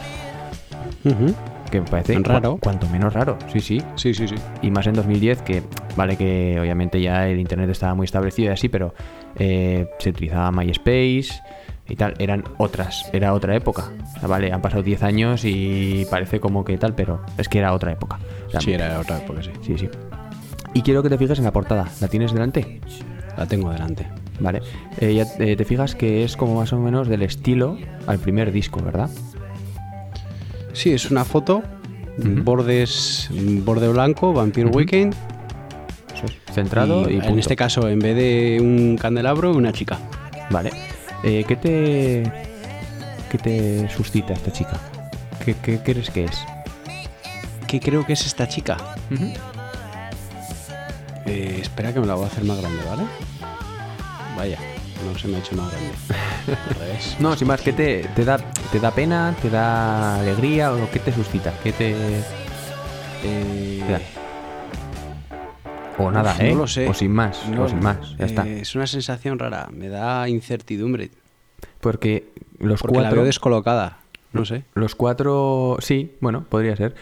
[1.04, 1.36] Ujú.
[1.74, 2.56] Que me parece raro.
[2.56, 3.82] cua- cuanto menos raro, sí, sí.
[3.96, 4.36] Sí, sí, sí.
[4.62, 5.64] Y más en 2010, que
[5.98, 8.94] vale que obviamente ya el internet estaba muy establecido y así, pero
[9.38, 11.42] eh, se utilizaba MySpace
[11.90, 13.92] y tal, eran otras, era otra época.
[14.16, 17.60] O sea, vale, han pasado 10 años y parece como que tal, pero es que
[17.60, 18.20] era otra época.
[18.60, 19.52] Sí, era otra época, sí.
[19.62, 19.90] Sí, sí.
[20.76, 21.88] Y quiero que te fijes en la portada.
[22.02, 22.80] ¿La tienes delante?
[23.36, 24.08] La tengo delante.
[24.40, 24.62] Vale.
[25.00, 28.52] Eh, ya eh, te fijas que es como más o menos del estilo al primer
[28.52, 29.10] disco, ¿verdad?
[30.74, 31.64] Sí, es una foto,
[32.18, 34.70] bordes, borde blanco, Vampire.
[34.70, 35.16] Weekend.
[36.14, 36.54] Eso es.
[36.54, 40.00] Centrado y, en este caso, en vez de un candelabro, una chica.
[40.50, 40.72] Vale.
[41.24, 42.32] Eh, ¿Qué te.
[43.32, 44.80] ¿Qué te suscita esta chica?
[45.44, 46.46] ¿Qué, qué crees que es?
[47.68, 48.78] ¿Qué creo que es esta chica?
[51.26, 53.04] Eh, espera que me la voy a hacer más grande, ¿vale?
[55.06, 55.92] No se me ha hecho más grande.
[56.70, 57.18] Al revés.
[57.20, 58.38] No, sin más, ¿qué te, te da,
[58.72, 59.36] te da pena?
[59.42, 60.74] ¿Te da alegría?
[60.74, 61.54] ¿O qué te suscita?
[61.64, 61.94] ¿Qué te.?
[63.26, 64.02] Eh, te da?
[65.98, 66.52] O nada, uf, ¿eh?
[66.52, 66.88] No lo sé.
[66.90, 68.48] O sin más, No, o sin más, ya eh, está.
[68.48, 71.12] Es una sensación rara, me da incertidumbre.
[71.80, 73.18] Porque los Porque la cuatro.
[73.18, 73.98] veo descolocada.
[74.32, 74.64] No sé.
[74.74, 76.96] Los cuatro, sí, bueno, podría ser.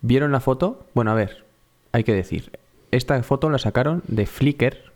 [0.00, 0.86] ¿Vieron la foto?
[0.94, 1.44] Bueno, a ver,
[1.92, 2.58] hay que decir.
[2.90, 4.91] Esta foto la sacaron de Flickr,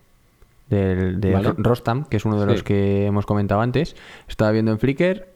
[0.68, 1.48] del, de Vale.
[1.48, 2.52] Ro- Rostam, que es uno de Sí.
[2.52, 3.96] los que hemos comentado antes.
[4.28, 5.28] Estaba viendo en Flickr,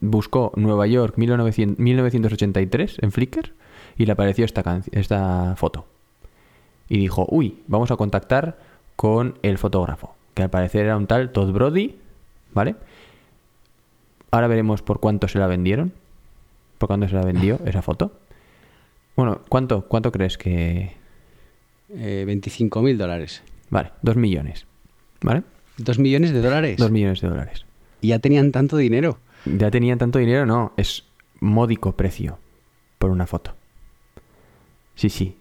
[0.00, 3.52] buscó Nueva York 1900 1983 en Flickr
[3.96, 5.86] y le apareció esta, esta foto.
[6.88, 8.58] Y dijo, uy, vamos a contactar
[8.96, 11.96] con el fotógrafo, que al parecer era un tal Todd Brody,
[12.54, 12.76] ¿vale?
[14.30, 15.92] Ahora veremos por cuánto se la vendieron.
[16.78, 18.12] ¿Por cuánto se la vendió esa foto?
[19.16, 20.92] Bueno, ¿cuánto, cuánto crees que...?
[21.90, 23.42] Eh, 25 mil dólares.
[23.70, 24.66] Vale, dos millones.
[25.20, 25.42] ¿Vale?
[25.76, 26.76] ¿Dos millones de dólares?
[26.76, 27.64] Dos millones de dólares.
[28.00, 29.18] Y ya tenían tanto dinero.
[29.44, 30.46] ¿Ya tenían tanto dinero?
[30.46, 31.04] No, es
[31.40, 32.38] módico precio
[32.98, 33.54] por una foto.
[34.94, 35.36] Sí, sí.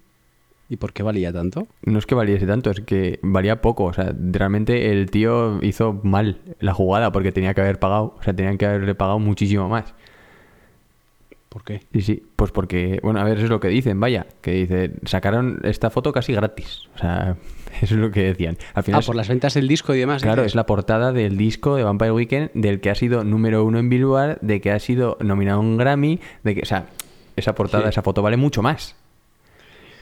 [0.70, 1.68] ¿Y por qué valía tanto?
[1.84, 3.86] No es que valiese tanto, es que valía poco.
[3.86, 8.16] O sea, realmente el tío hizo mal la jugada porque tenía que haber pagado.
[8.20, 9.94] O sea, tenían que haberle pagado muchísimo más.
[11.58, 11.82] ¿Por qué?
[11.92, 14.92] Sí, sí, pues porque, bueno, a ver, eso es lo que dicen, vaya, que dice,
[15.06, 16.84] sacaron esta foto casi gratis.
[16.94, 17.36] O sea,
[17.82, 18.60] eso es lo que decían.
[18.76, 20.22] Al final, Ah, por las ventas del disco y demás.
[20.22, 20.52] claro, dices.
[20.52, 23.90] es la portada del disco de Vampire Weekend, del que ha sido número uno en
[23.90, 26.86] Billboard, de que ha sido nominado a un Grammy, de que, o sea,
[27.36, 27.90] esa portada, Sí.
[27.90, 28.96] esa foto vale mucho más.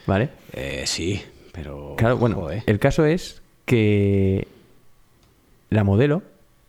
[0.07, 0.29] ¿Vale?
[0.51, 1.21] Eh, sí,
[1.53, 1.95] pero...
[1.97, 2.63] Claro, bueno, joder.
[2.65, 4.45] el caso es que
[5.69, 6.21] la modelo.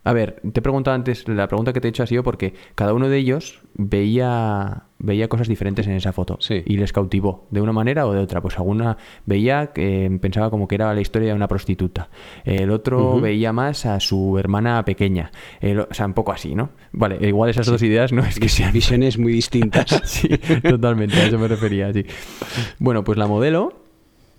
[0.07, 2.53] A ver, te he preguntado antes, la pregunta que te he hecho ha sido porque
[2.75, 6.63] cada uno de ellos veía, veía cosas diferentes en esa foto Sí.
[6.65, 8.39] y les cautivó de una manera o de otra.
[8.41, 12.09] Pues alguna veía que pensaba como que era la historia de una prostituta,
[12.45, 16.55] el otro veía más a su hermana pequeña, el o- o sea, un poco así,
[16.55, 16.69] ¿no?
[16.93, 19.89] Vale, igual esas dos ideas no es que sean Visiones muy distintas.
[20.05, 20.29] sí,
[20.63, 22.05] totalmente, a eso me refería, sí.
[22.79, 23.73] Bueno, pues la modelo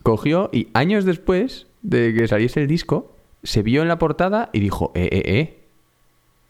[0.02, 4.60] cogió y años después de que saliese el disco, se vio en la portada y
[4.60, 5.57] dijo, eh, eh, eh,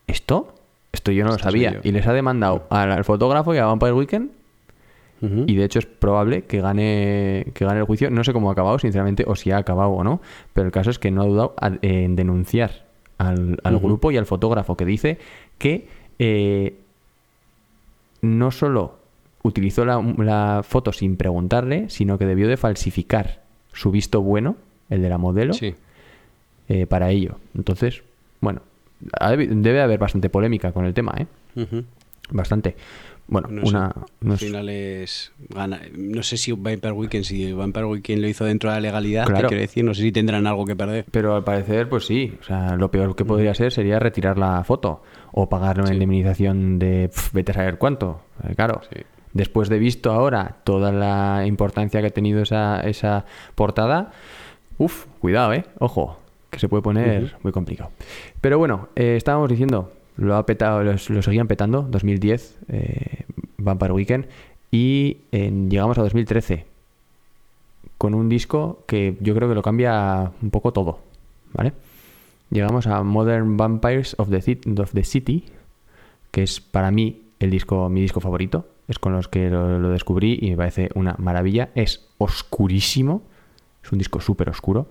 [0.09, 0.55] ¿esto?
[0.93, 1.81] Esto yo no lo Esto sabía.
[1.85, 4.31] Y les ha demandado al, al fotógrafo y a Vampire Weekend
[5.21, 8.09] y de hecho es probable que gane, que gane el juicio.
[8.09, 10.21] No sé cómo ha acabado, sinceramente, o si ha acabado o no,
[10.53, 12.85] pero el caso es que no ha dudado en denunciar
[13.19, 15.19] al, al grupo y al fotógrafo que dice
[15.59, 15.89] que
[16.21, 16.77] eh,
[18.23, 18.95] no solo
[19.43, 23.41] utilizó la, la foto sin preguntarle, sino que debió de falsificar
[23.73, 24.55] su visto bueno,
[24.89, 25.75] el de la modelo, Sí.
[26.69, 27.37] eh, para ello.
[27.57, 28.03] Entonces,
[28.41, 28.63] bueno,
[29.01, 31.27] debe haber bastante polémica con el tema, ¿eh?
[32.31, 32.77] Bastante.
[33.31, 33.69] Bueno, No sé.
[33.77, 33.95] una...
[34.21, 38.29] no Al es- final es gana- No sé si Vampire Weekend, si Vampire Weekend lo
[38.29, 39.49] hizo dentro de la legalidad, te Claro.
[39.49, 41.05] quiero decir, no sé si tendrán algo que perder.
[41.11, 42.35] Pero al parecer, pues sí.
[42.41, 45.95] O sea, lo peor que podría ser sería retirar la foto o pagarle una Sí.
[45.97, 48.23] indemnización de vete a saber cuánto.
[48.49, 48.81] Eh, Claro.
[48.91, 49.03] Sí.
[49.35, 54.11] Después de visto ahora toda la importancia que ha tenido esa, esa portada,
[54.79, 55.65] uff, cuidado, eh.
[55.81, 56.19] Ojo,
[56.51, 57.91] que se puede poner muy complicado.
[58.41, 63.25] Pero bueno, eh, estábamos diciendo, lo ha petado, lo, seguían petando, 2010, eh,
[63.59, 64.27] Vampire Weekend,
[64.71, 66.67] y eh, llegamos a 2013
[67.97, 71.01] con un disco que yo creo que lo cambia un poco todo,
[71.53, 71.73] ¿vale?
[72.51, 75.45] Llegamos a Modern Vampires of the, Ci- of the City,
[76.31, 78.67] que es para mí el disco, mi disco favorito.
[78.89, 81.69] Es con los que lo, lo descubrí y me parece una maravilla.
[81.75, 83.21] Es oscurísimo,
[83.85, 84.87] es un disco súper oscuro.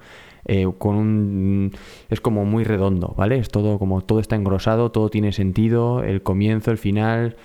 [0.48, 1.72] Eh, con un
[2.10, 3.38] es como muy redondo, ¿vale?
[3.38, 7.36] Es todo como todo está engrosado, todo tiene sentido, el comienzo, el final.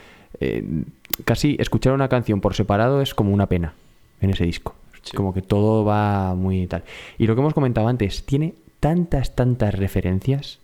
[0.41, 0.65] eh,
[1.25, 3.75] casi escuchar una canción por separado es como una pena
[4.21, 4.75] en ese disco.
[4.95, 5.17] Es Sí.
[5.17, 6.85] Como que todo va muy tal.
[7.19, 10.61] Y lo que hemos comentado antes, tiene tantas, tantas referencias.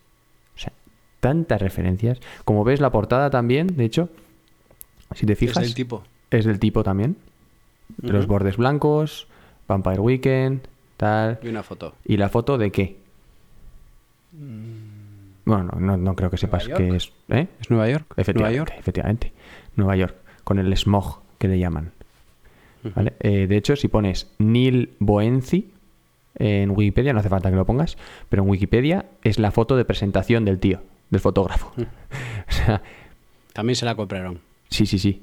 [0.55, 0.73] O sea,
[1.19, 2.21] tantas referencias.
[2.45, 4.11] Como ves la portada también, de hecho,
[5.15, 6.05] si te Es fijas, el tipo.
[6.31, 7.17] es del tipo también.
[8.01, 9.27] Los bordes blancos,
[9.67, 10.61] Vampire Weekend,
[10.99, 11.39] tal.
[11.43, 11.95] Y una foto.
[12.05, 12.97] ¿Y la foto de qué?
[15.45, 17.11] Bueno, no, no, creo que sepas qué es.
[17.31, 17.47] ¿Eh?
[17.61, 18.05] ¿Es Nueva York?
[18.11, 18.75] ¿Nueva Efectivamente, York?
[18.79, 19.33] efectivamente.
[19.77, 21.93] Nueva York, con el smog que le llaman.
[22.95, 23.15] ¿vale?
[23.21, 25.71] Eh, de hecho, si pones Neil Boenzi
[26.35, 27.97] en Wikipedia, no hace falta que lo pongas,
[28.29, 31.73] pero en Wikipedia es la foto de presentación del tío, del fotógrafo.
[31.79, 32.83] o sea,
[33.55, 34.41] También se la compraron.
[34.69, 35.23] sí, sí, sí.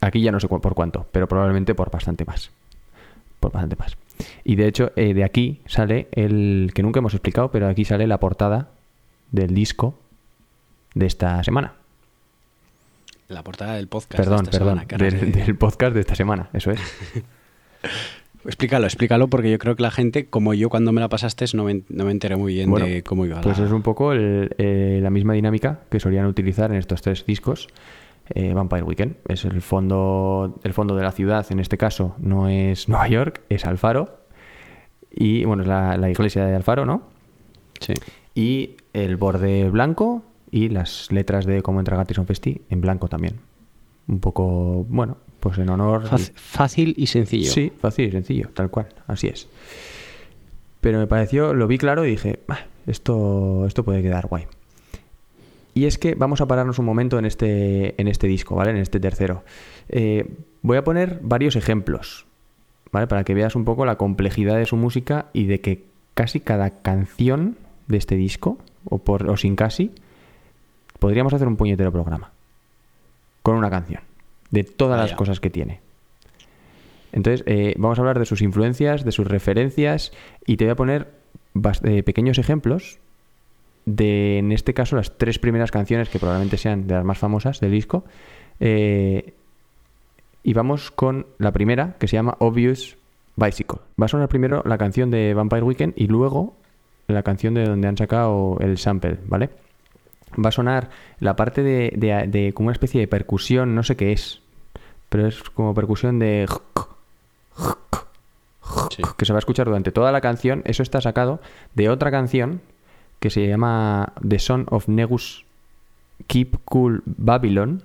[0.00, 2.50] Aquí ya no sé por cuánto, pero probablemente por bastante más.
[3.50, 3.96] Por bastante más.
[4.44, 8.06] Y de hecho, eh, de aquí sale el que nunca hemos explicado, pero aquí sale
[8.06, 8.68] la portada
[9.32, 9.98] del disco
[10.94, 11.74] de esta semana.
[13.28, 14.12] La portada del podcast.
[14.12, 16.80] de Perdón, esta perdón, semana, del, podcast de esta semana, eso es.
[18.44, 21.64] Explícalo, explícalo, porque yo creo que la gente, como yo cuando me la pasaste, no
[21.64, 23.64] me, no me enteré muy bien Bueno, de cómo iba Pues la...
[23.64, 27.68] es un poco el- eh, la misma dinámica que solían utilizar en estos tres discos.
[28.30, 32.48] Eh, Vampire Weekend es el fondo, el fondo de la ciudad, en este caso no
[32.48, 34.18] es Nueva York, es Alfaro.
[35.10, 37.02] Y bueno, es la, la iglesia de Alfaro, ¿no?
[37.80, 37.94] Sí.
[38.34, 43.40] Y el borde blanco y las letras de Cómo entra Gatison Festi en blanco también.
[44.08, 46.04] Un poco, bueno, pues en honor.
[46.34, 47.50] Fácil y sencillo.
[47.50, 49.48] Sí, fácil y sencillo, tal cual, así es.
[50.80, 54.46] Pero me pareció, lo vi claro y dije, "Ah, esto, esto puede quedar guay.
[55.74, 58.70] Y es que vamos a pararnos un momento en este, en este disco, ¿vale?
[58.70, 59.42] En este tercero.
[59.88, 60.30] Eh,
[60.62, 62.26] voy a poner varios ejemplos,
[62.92, 63.08] ¿vale?
[63.08, 65.84] Para que veas un poco la complejidad de su música y de que
[66.14, 67.56] casi cada canción
[67.88, 69.90] de este disco, o, por, o sin casi,
[71.00, 72.30] podríamos hacer un puñetero programa.
[73.42, 74.02] Con una canción.
[74.50, 75.80] De todas las cosas que tiene.
[77.12, 80.12] Entonces, eh, vamos a hablar de sus influencias, de sus referencias,
[80.46, 81.08] y te voy a poner
[81.82, 82.98] eh, pequeños ejemplos
[83.86, 87.60] de, en este caso, las tres primeras canciones que probablemente sean de las más famosas
[87.60, 88.04] del disco.
[88.60, 89.34] Eh,
[90.42, 92.96] y vamos con la primera, que se llama Obvious
[93.36, 93.78] Bicycle.
[94.00, 96.54] Va a sonar primero la canción de Vampire Weekend y luego
[97.08, 99.50] la canción de donde han sacado el sample, ¿vale?
[100.42, 103.96] Va a sonar la parte de, de- de como una especie de percusión, no sé
[103.96, 104.40] qué es,
[105.08, 106.46] pero es como percusión de
[108.90, 109.02] Sí.
[109.16, 110.62] que se va a escuchar durante toda la canción.
[110.64, 111.40] Eso está sacado
[111.74, 112.60] de otra canción
[113.24, 115.46] que se llama The Son of Negus
[116.26, 117.82] Keep Cool Babylon.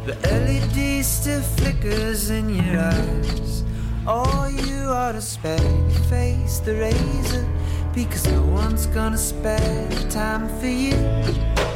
[0.05, 3.63] The LED still flickers in your eyes.
[4.05, 7.47] Oh, you ought to spare your face the razor
[7.95, 11.72] because no one's gonna spare time for you.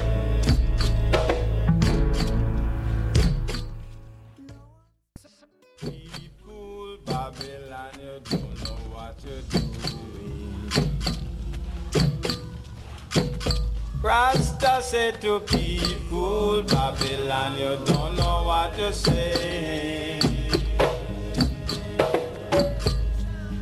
[14.07, 20.21] Rasta said to people, Babylon, you don't know what you're saying.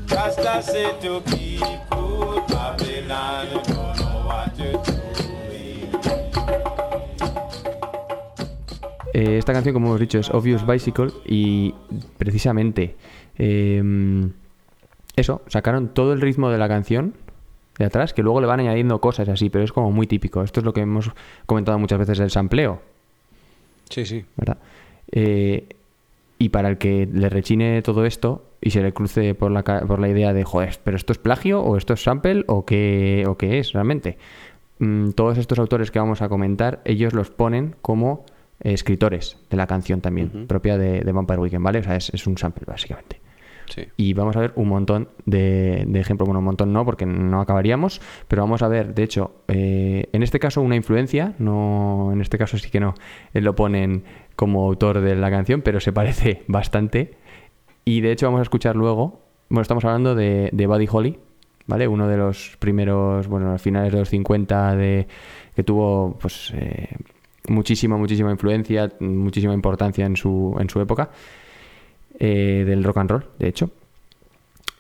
[0.08, 5.90] Rasta said to people, Babylon, you don't know what you're doing.
[9.14, 11.74] Eh, esta canción, como hemos dicho, es Obvious Bicycle y
[12.20, 12.96] precisamente
[13.40, 13.82] eh,
[15.16, 17.16] eso, sacaron todo el ritmo de la canción
[17.78, 20.44] de atrás, que luego le van añadiendo cosas así, pero es como muy típico.
[20.44, 21.12] Esto es lo que hemos
[21.46, 22.82] comentado muchas veces del sampleo,
[23.90, 24.26] Sí, sí.
[24.36, 24.58] ¿verdad?
[25.12, 25.68] Eh,
[26.40, 30.00] y para el que le rechine todo esto y se le cruce por la, por
[30.00, 33.38] la idea de, joder, ¿pero esto es plagio o esto es sample o qué, o
[33.38, 34.18] qué es realmente?
[34.80, 38.26] Mm, todos estos autores que vamos a comentar, ellos los ponen como
[38.62, 41.80] eh, escritores de la canción también, propia de, de Vampire Weekend, ¿vale?
[41.80, 43.22] O sea, es, es un sample, básicamente.
[43.97, 46.28] Y vamos a ver un montón de, de ejemplos.
[46.28, 50.23] Bueno, un montón no, porque no acabaríamos, pero vamos a ver, de hecho, eh, en
[50.23, 52.95] este caso una influencia, no, en este caso sí que no,
[53.34, 54.04] él lo ponen
[54.36, 57.15] como autor de la canción, pero se parece bastante.
[57.84, 61.19] Y de hecho vamos a escuchar luego, bueno, estamos hablando de, de Buddy Holly,
[61.67, 61.88] ¿vale?
[61.88, 65.08] Uno de los primeros, bueno, a finales de los 50 de,
[65.56, 66.89] que tuvo, pues, eh,
[67.47, 71.12] muchísima, muchísima influencia, muchísima importancia en su, en su época
[72.20, 73.70] eh, del rock and roll, de hecho.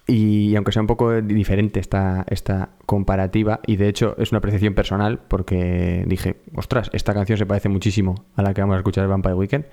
[0.07, 4.75] Y aunque sea un poco diferente esta, esta comparativa, y de hecho es una apreciación
[4.75, 9.03] personal, porque dije, ostras, esta canción se parece muchísimo a la que vamos a escuchar
[9.05, 9.65] en Vampire Weekend.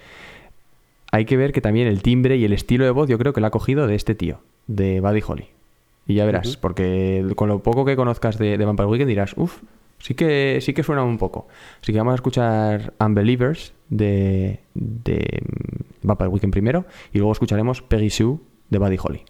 [1.10, 3.42] Hay que ver que también el timbre y el estilo de voz yo creo que
[3.42, 5.48] lo ha cogido de este tío, de Buddy Holly.
[6.06, 9.60] Y ya verás, porque con lo poco que conozcas de, de Vampire Weekend dirás, uff,
[10.02, 11.48] sí que, sí que suena un poco.
[11.80, 17.80] Así que vamos a escuchar Unbelievers de, de mm, Vampire Weekend primero y luego escucharemos
[17.80, 18.38] Peggy Sue
[18.68, 19.24] de Buddy Holly.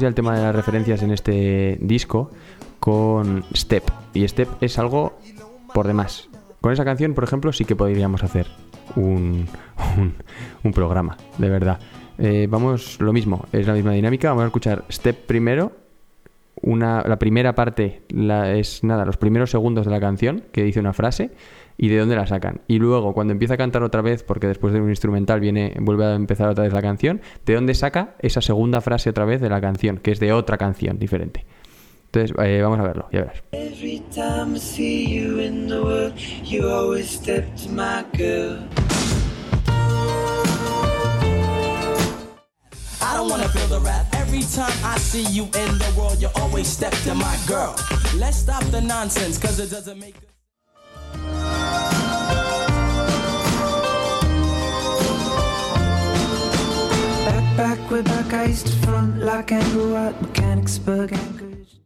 [0.00, 2.30] Ya el tema de las referencias en este disco
[2.80, 3.84] con Step.
[4.12, 5.18] Y Step es algo
[5.72, 6.28] por demás.
[6.60, 8.46] Con esa canción, por ejemplo, sí que podríamos hacer
[8.96, 9.46] un,
[9.96, 10.14] un,
[10.62, 11.78] un programa, de verdad.
[12.18, 14.28] Eh, vamos, lo mismo, es la misma dinámica.
[14.28, 15.72] Vamos a escuchar Step primero.
[16.62, 20.80] Una, la primera parte la, es nada, los primeros segundos de la canción, que dice
[20.80, 21.30] una frase,
[21.76, 22.60] y de dónde la sacan.
[22.66, 26.04] Y luego, cuando empieza a cantar otra vez, porque después de un instrumental viene, vuelve
[26.06, 29.48] a empezar otra vez la canción, de dónde saca esa segunda frase otra vez de
[29.48, 31.44] la canción, que es de otra canción diferente.
[32.06, 33.42] Entonces, eh, vamos a verlo, ya verás.
[33.52, 36.14] Every time I see you in the world,
[36.44, 38.68] you always step to my girl.
[43.00, 44.06] I don't wanna feel the rap.
[44.14, 47.74] Every time I see you in the world, you always step to my girl.
[48.16, 50.14] Let's stop the nonsense, cause it doesn't make
[57.56, 61.78] Back, back, way back, I used to front like Andrew at Mechanicsburg Anchorage.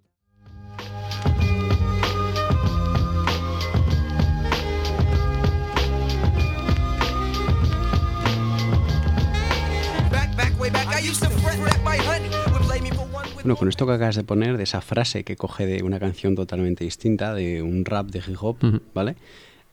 [10.11, 10.87] Back, back, way back.
[10.89, 13.69] I used to fret that my honey would play me for one with Bueno, con
[13.69, 17.35] esto que acabas de poner, de esa frase que coge de una canción totalmente distinta,
[17.35, 18.57] de un rap de hip hop.
[18.95, 19.17] ¿vale?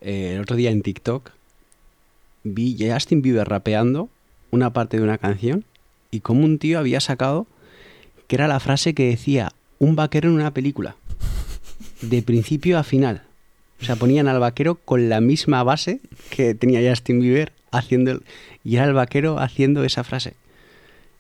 [0.02, 1.32] Eh, el otro día en TikTok
[2.44, 4.10] vi a Justin Bieber rapeando
[4.52, 5.64] una parte de una canción
[6.12, 7.48] y como un tío había sacado
[8.28, 10.96] que era la frase que decía un vaquero en una película,
[12.02, 13.24] de principio a final.
[13.82, 16.00] O sea, ponían al vaquero con la misma base
[16.30, 18.24] que tenía Justin Bieber haciendo el-
[18.64, 20.34] y era el vaquero haciendo esa frase.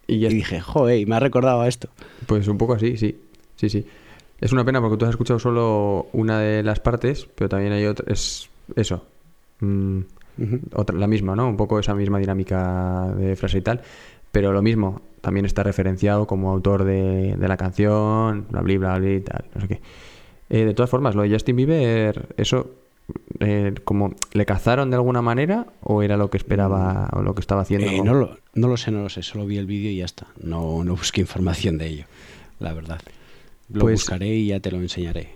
[0.07, 1.89] Y ya Y dije, joder, me ha recordado a esto.
[2.27, 3.17] Pues un poco así, sí.
[3.57, 3.85] Sí, sí.
[4.39, 7.85] Es una pena porque tú has escuchado solo una de las partes, pero también hay
[7.85, 8.05] otra.
[8.11, 9.05] Es eso.
[9.59, 9.99] Mm,
[10.73, 11.47] otra, la misma, ¿no?
[11.47, 13.81] Un poco esa misma dinámica de frase y tal.
[14.35, 18.97] Pero lo mismo, también está referenciado como autor de, de la canción, bla, bla, bla,
[18.99, 19.81] bla, y tal, no sé qué.
[20.49, 22.69] Eh, de todas formas, lo de Justin Bieber, eso,
[23.39, 27.39] eh, como, ¿le cazaron de alguna manera o era lo que esperaba o lo que
[27.39, 27.87] estaba haciendo?
[27.87, 29.23] Eh, no, lo, no lo sé, no lo sé.
[29.23, 30.27] Solo vi el vídeo y ya está.
[30.43, 32.05] No, no busqué información de ello,
[32.59, 32.99] la verdad.
[33.71, 35.29] Lo Pues- buscaré y ya te lo enseñaré.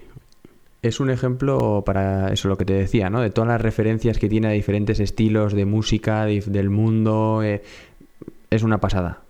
[0.82, 3.20] Es un ejemplo para eso lo que te decía, ¿no?
[3.22, 7.42] De todas las referencias que tiene a diferentes estilos de música, de- del mundo.
[7.44, 7.64] eh,
[8.50, 9.22] es una pasada.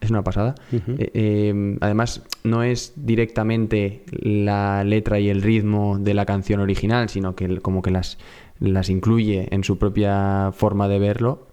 [0.00, 0.54] Es una pasada.
[0.98, 7.08] Eh, eh, además, no es directamente la letra y el ritmo de la canción original,
[7.08, 8.16] sino que como que las,
[8.60, 11.48] las incluye en su propia forma de verlo,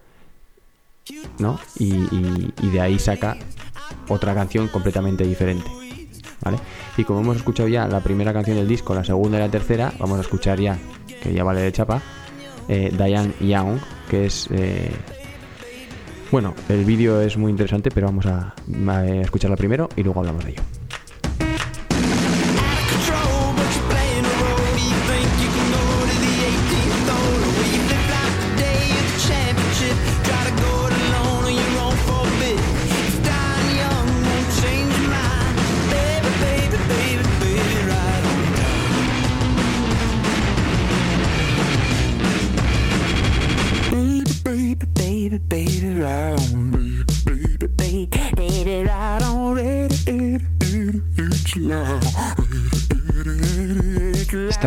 [1.39, 1.59] ¿no?
[1.79, 3.37] Y, y- y de ahí saca
[4.09, 5.69] otra canción completamente diferente.
[6.43, 6.57] ¿Vale?
[6.97, 9.91] Y como hemos escuchado ya la primera canción del disco, la segunda y la tercera,
[9.99, 10.77] vamos a escuchar ya,
[11.23, 12.01] que ya vale de chapa,
[12.67, 14.47] eh, Diane Young, que es...
[14.51, 14.91] eh,
[16.31, 18.53] bueno, el vídeo es muy interesante, pero vamos a,
[18.87, 20.61] a escucharla primero y luego hablamos de ello.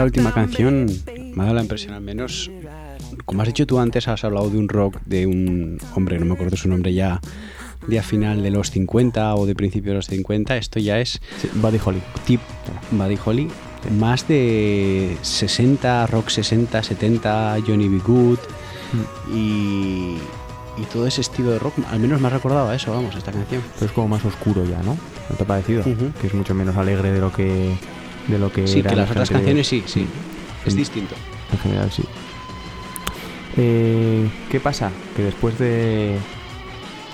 [0.09, 0.87] Última canción
[1.35, 2.51] me ha dado la impresión, al menos,
[3.25, 6.35] como has dicho tú antes, has hablado de un rock de un hombre, no me
[6.35, 7.21] acuerdo su nombre ya,
[7.87, 10.57] de a final de los 50 o de principio de los 50.
[10.57, 12.03] Esto ya es Sí, Buddy Holly.
[12.27, 12.41] tip
[12.91, 13.49] Buddy Holly,
[13.99, 17.99] más de 60, rock 60, 70, Johnny B.
[18.05, 18.39] Good
[19.33, 20.17] y,
[20.77, 23.31] y todo ese estilo de rock, al menos me ha recordado a eso, vamos, esta
[23.33, 23.63] canción.
[23.75, 24.97] Pero es como más oscuro ya, ¿no?
[25.31, 25.81] ¿No te ha parecido?
[25.83, 26.13] Ujú.
[26.21, 27.73] Que es mucho menos alegre de lo que
[28.29, 30.07] de lo que Sí, era que la las otras canciones sí, sí,
[30.65, 30.77] es Mm.
[30.77, 31.15] distinto.
[31.53, 32.05] En general, sí.
[33.57, 34.91] Eh, ¿Qué pasa?
[35.17, 36.17] Que después de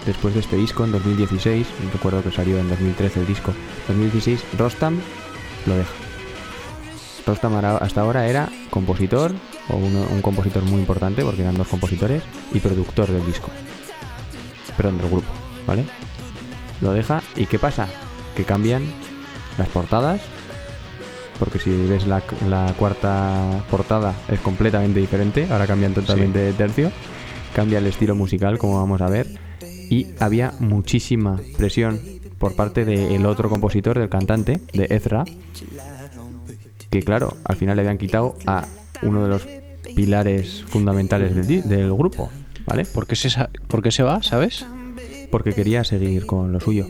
[0.06, 3.54] después de este disco, en 2016, recuerdo que salió en 2013 el disco,
[3.88, 4.98] 2016, Rostam
[5.66, 5.90] lo deja.
[7.26, 9.32] Rostam hasta ahora era compositor,
[9.70, 13.48] o uno- un compositor muy importante, porque eran dos compositores, y productor del disco.
[14.76, 15.28] Perdón, del grupo,
[15.66, 15.84] ¿vale?
[16.82, 17.88] Lo deja, ¿y qué pasa?
[18.36, 18.82] Que cambian
[19.56, 20.20] las portadas,
[21.38, 26.90] porque si ves la, la cuarta portada es completamente diferente, ahora cambian totalmente de tercio,
[27.54, 29.26] cambia el estilo musical, como vamos a ver,
[29.90, 32.00] y había muchísima presión
[32.38, 35.24] por parte del otro compositor, del cantante, de Ezra,
[36.90, 38.66] que claro, al final le habían quitado a
[39.02, 39.46] uno de los
[39.94, 42.30] pilares fundamentales del, del grupo,
[42.66, 42.84] ¿vale?
[42.84, 43.30] ¿Por qué, se,
[43.68, 44.66] por qué se va, sabes?
[45.30, 46.86] Porque quería seguir con lo suyo.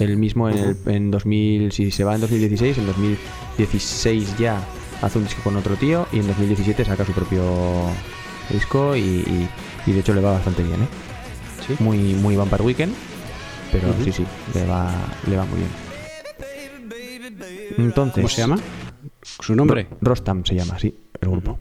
[0.00, 4.60] Él mismo en, el, en 2000, si se va en 2016, en 2016 ya
[5.02, 7.42] hace un disco con otro tío y en 2017 saca su propio
[8.50, 9.48] disco y, y-
[9.86, 10.88] y de hecho le va bastante bien, ¿eh?
[11.66, 11.74] Sí.
[11.82, 12.94] Muy, muy Vampire Weekend,
[13.72, 14.24] pero sí, sí,
[14.54, 14.90] le va,
[15.28, 15.70] le va muy bien.
[17.78, 18.58] Entonces, ¿Cómo se llama?
[19.22, 19.86] ¿Su nombre?
[19.90, 21.58] Ro- Rostam se llama, sí, el grupo.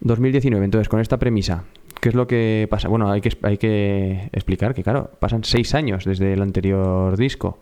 [0.00, 0.06] Sí.
[0.08, 1.64] 2019, entonces, con esta premisa,
[2.00, 2.88] ¿qué es lo que pasa?
[2.88, 7.58] Bueno, hay que, hay que explicar que, claro, pasan seis años desde el anterior disco.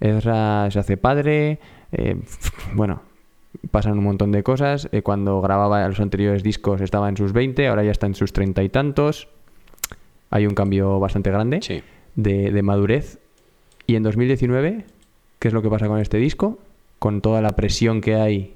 [0.00, 1.58] Ezra se hace padre,
[1.92, 2.16] eh,
[2.74, 3.02] bueno,
[3.70, 4.88] pasan un montón de cosas.
[4.92, 8.32] Eh, cuando grababa los anteriores discos estaba en sus 20, ahora ya está en sus
[8.32, 9.28] treinta y tantos.
[10.30, 11.82] Hay un cambio bastante grande Sí.
[12.14, 13.18] de, de madurez.
[13.86, 14.84] Y en 2019,
[15.38, 16.58] ¿qué es lo que pasa con este disco?
[16.98, 18.54] Con toda la presión que hay.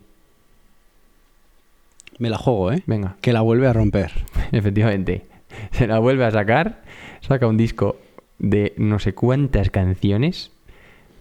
[2.18, 2.82] Me la juego, ¿eh?
[2.86, 4.12] Venga, Que la vuelve a romper.
[4.52, 5.26] efectivamente.
[5.72, 6.82] Se la vuelve a sacar,
[7.20, 7.96] saca un disco
[8.38, 10.50] de no sé cuántas canciones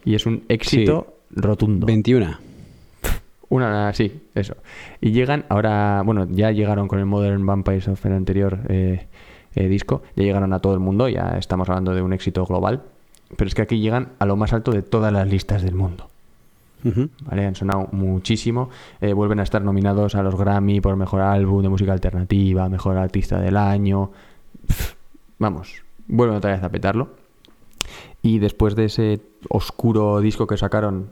[0.05, 1.85] y es un éxito rotundo.
[1.85, 2.37] 21.
[3.49, 4.55] Una, sí, eso.
[4.99, 9.07] Y llegan ahora, bueno, ya llegaron con el Modern Vampires of el anterior eh,
[9.55, 12.83] eh, disco, ya llegaron a todo el mundo, ya estamos hablando de un éxito global,
[13.37, 16.10] pero es que aquí llegan a lo más alto de todas las listas del mundo.
[17.29, 18.69] Han sonado muchísimo.
[18.99, 22.97] Eh, vuelven a estar nominados a los Grammy por Mejor Álbum de Música Alternativa, Mejor
[22.97, 24.11] Artista del Año.
[25.39, 27.09] Vamos, vuelven otra vez a petarlo.
[28.21, 31.09] Y después de ese oscuro disco que sacaron,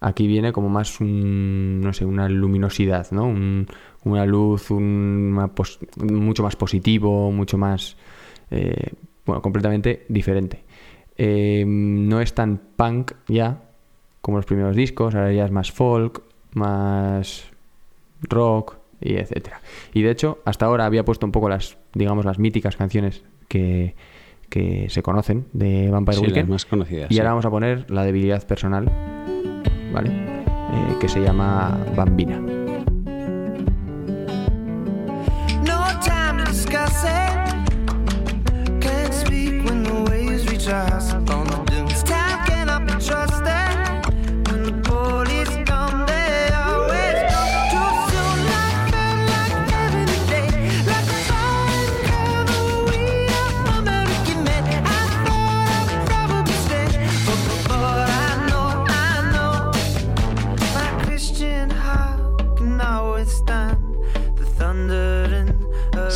[0.00, 3.24] aquí viene como más un, no sé, una luminosidad, ¿no?
[3.26, 3.66] Un-
[4.04, 5.32] una luz, un,
[6.02, 7.96] mucho más positivo, mucho más,
[8.50, 8.92] eh,
[9.26, 10.64] bueno, completamente diferente.
[11.16, 13.67] Eh, no es tan punk ya
[14.28, 16.20] como los primeros discos, ahora ya es más folk,
[16.52, 17.44] más
[18.20, 19.62] rock y etcétera.
[19.94, 23.94] Y de hecho, hasta ahora había puesto un poco las, digamos, las míticas canciones que,
[24.50, 26.50] que se conocen de Vampire Sí, las Weekend.
[26.50, 27.10] más conocidas.
[27.10, 27.20] Y sí.
[27.20, 28.84] ahora vamos a poner la debilidad personal,
[29.94, 30.10] ¿vale?
[30.10, 32.38] Eh, que se llama Bambina.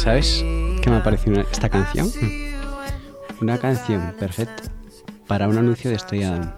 [0.03, 0.45] ¿Sabes
[0.83, 2.11] qué me ha parecido una- esta canción?
[3.41, 4.65] Una canción perfecta
[5.27, 6.51] para un anuncio de Estrella Damm.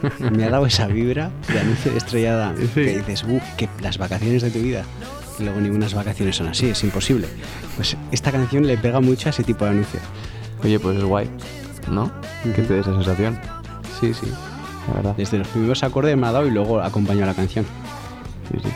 [0.36, 2.56] Me ha dado esa vibra de anuncio de Estrella Damm.
[2.74, 4.84] Que dices, uff, que las vacaciones de tu vida.
[5.38, 7.26] Y luego ningunas vacaciones son así, es imposible.
[7.76, 10.00] Pues esta canción le pega mucho a ese tipo de anuncio.
[10.62, 11.28] Oye, pues es guay,
[11.90, 12.10] ¿no?
[12.44, 13.38] Que te dé esa sensación,
[14.00, 14.26] Sí, sí.
[14.88, 15.14] la verdad.
[15.16, 17.64] Desde los primeros acordes me ha dado y luego acompaña la canción.
[18.52, 18.68] Sí, sí.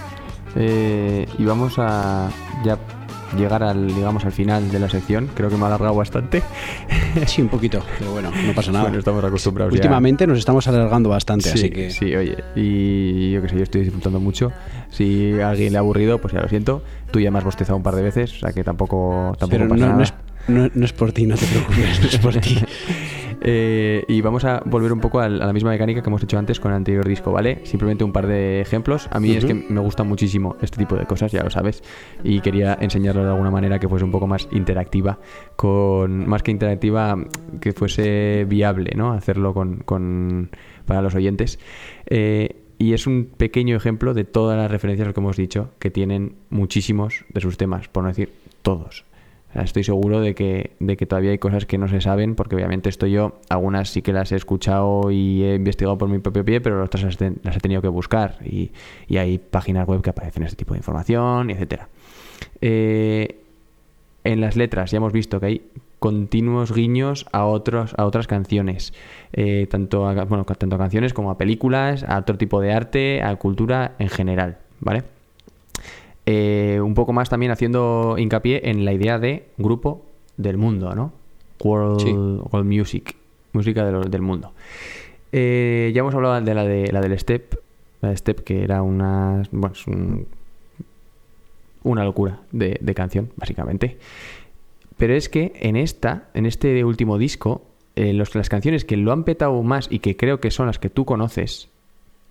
[0.57, 2.29] Eh, y vamos a
[2.65, 2.77] ya
[3.37, 5.29] llegar al, digamos, al final de la sección.
[5.35, 6.43] Creo que me ha alargado bastante.
[7.27, 8.85] Sí, un poquito, pero bueno, no pasa nada.
[8.85, 9.77] Bueno, estamos acostumbrados ya.
[9.77, 13.63] Últimamente nos estamos alargando bastante, Sí, así que sí, oye, y yo que sé, yo
[13.65, 14.51] estoy disfrutando mucho.
[14.91, 16.83] Si a alguien le ha aburrido, pues ya lo siento.
[17.11, 19.69] Tú ya me has bostezado un par de veces, o sea que tampoco, tampoco pero
[19.69, 19.97] pasa no, nada.
[19.99, 20.15] no es,
[20.49, 22.57] no- no es por ti, no te preocupes, no es por ti.
[23.45, 26.61] Eh, y vamos a volver un poco a la misma mecánica que hemos hecho antes
[26.61, 27.61] con el anterior disco, ¿vale?
[27.65, 29.09] Simplemente un par de ejemplos.
[29.11, 31.83] A mí es que me gusta muchísimo este tipo de cosas, ya lo sabes.
[32.23, 35.19] Y quería enseñarlo de alguna manera que fuese un poco más interactiva,
[35.57, 37.17] con más que interactiva,
[37.61, 39.13] que fuese viable, ¿no?
[39.13, 40.51] Hacerlo con, con-
[40.87, 41.59] para los oyentes.
[42.07, 46.37] Eh, y es un pequeño ejemplo de todas las referencias que hemos dicho, que tienen
[46.51, 48.33] muchísimos de sus temas, por no decir
[48.63, 49.05] todos.
[49.55, 52.89] Estoy seguro de que, de que todavía hay cosas que no se saben, porque obviamente
[52.89, 56.61] esto yo, algunas sí que las he escuchado y he investigado por mi propio pie,
[56.61, 58.39] pero otras las, te- las he tenido que buscar.
[58.45, 58.73] Y,
[59.09, 61.89] y hay páginas web que aparecen este tipo de información, etcétera.
[62.61, 63.37] Eh,
[64.25, 65.63] en las letras ya hemos visto que hay
[65.99, 68.93] continuos guiños a otros a otras canciones
[69.33, 73.37] eh, tanto bueno tanto a canciones como a películas a otro tipo de arte a
[73.37, 75.05] cultura en general vale
[76.27, 80.03] Eh, un poco más también haciendo hincapié en la idea de grupo
[80.37, 81.13] del mundo no
[81.63, 82.13] world, Sí.
[82.13, 83.17] world music
[83.53, 84.53] música de lo- del mundo
[85.33, 87.59] Eh, ya hemos hablado de la de la del step
[88.03, 90.27] la de step que era una bueno, es un-
[91.85, 93.99] una locura de, de canción, básicamente.
[94.99, 97.63] Pero es que en esta, en este último disco,
[97.97, 100.79] eh, los, las canciones que lo han petado más y que creo que son las
[100.79, 101.69] que tú conoces,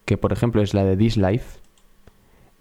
[0.06, 1.60] que por ejemplo es la de This Life,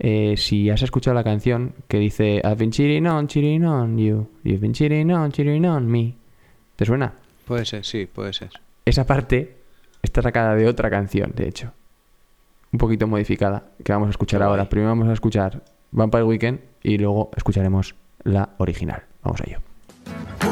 [0.02, 4.26] eh, si has escuchado la canción que dice I've been cheating on, cheating on you,
[4.42, 6.16] you've been cheating on, cheating on me.
[6.74, 7.12] ¿Te suena?
[7.46, 8.50] Puede ser, sí, puede ser.
[8.86, 9.56] Esa parte
[10.02, 11.72] está sacada de otra canción, de hecho.
[12.72, 14.68] Un poquito modificada, que vamos a escuchar ahora.
[14.68, 19.02] Primero vamos a escuchar Vampire Weekend y luego escucharemos la original.
[19.22, 20.49] Vamos a ello.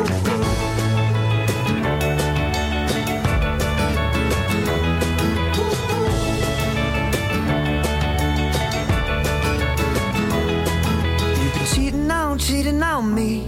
[12.48, 13.44] Cheating on, me.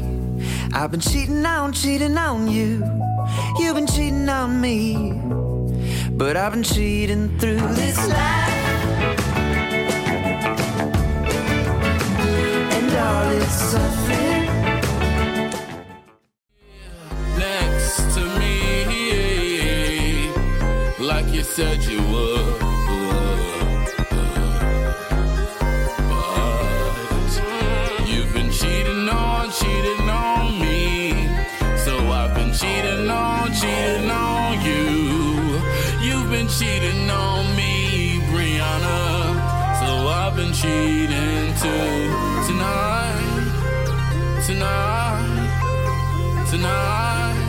[0.74, 2.84] I've been cheating on, cheating on you.
[3.59, 5.18] You've been cheating on me.
[6.11, 8.18] But I've been cheating through this life.
[12.76, 14.46] And all its suffering.
[17.38, 18.51] next to me
[20.98, 22.70] like you said you would.
[36.61, 39.80] Cheating on me, Brianna.
[39.80, 42.12] So I've been cheating too.
[42.46, 43.16] Tonight,
[44.46, 45.48] tonight,
[46.50, 47.40] tonight.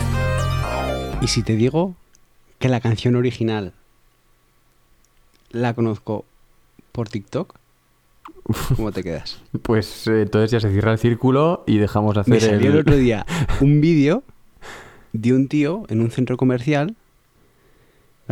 [1.20, 1.94] Y si te digo
[2.58, 3.74] que la canción original
[5.50, 6.24] la conozco
[6.92, 7.54] por TikTok,
[8.76, 9.42] ¿cómo te quedas?
[9.60, 12.76] Pues eh, entonces ya se cierra el círculo y dejamos de hacer Me salió el
[12.76, 12.80] el...
[12.80, 13.26] otro día
[13.60, 14.22] un vídeo
[15.12, 16.96] de un tío en un centro comercial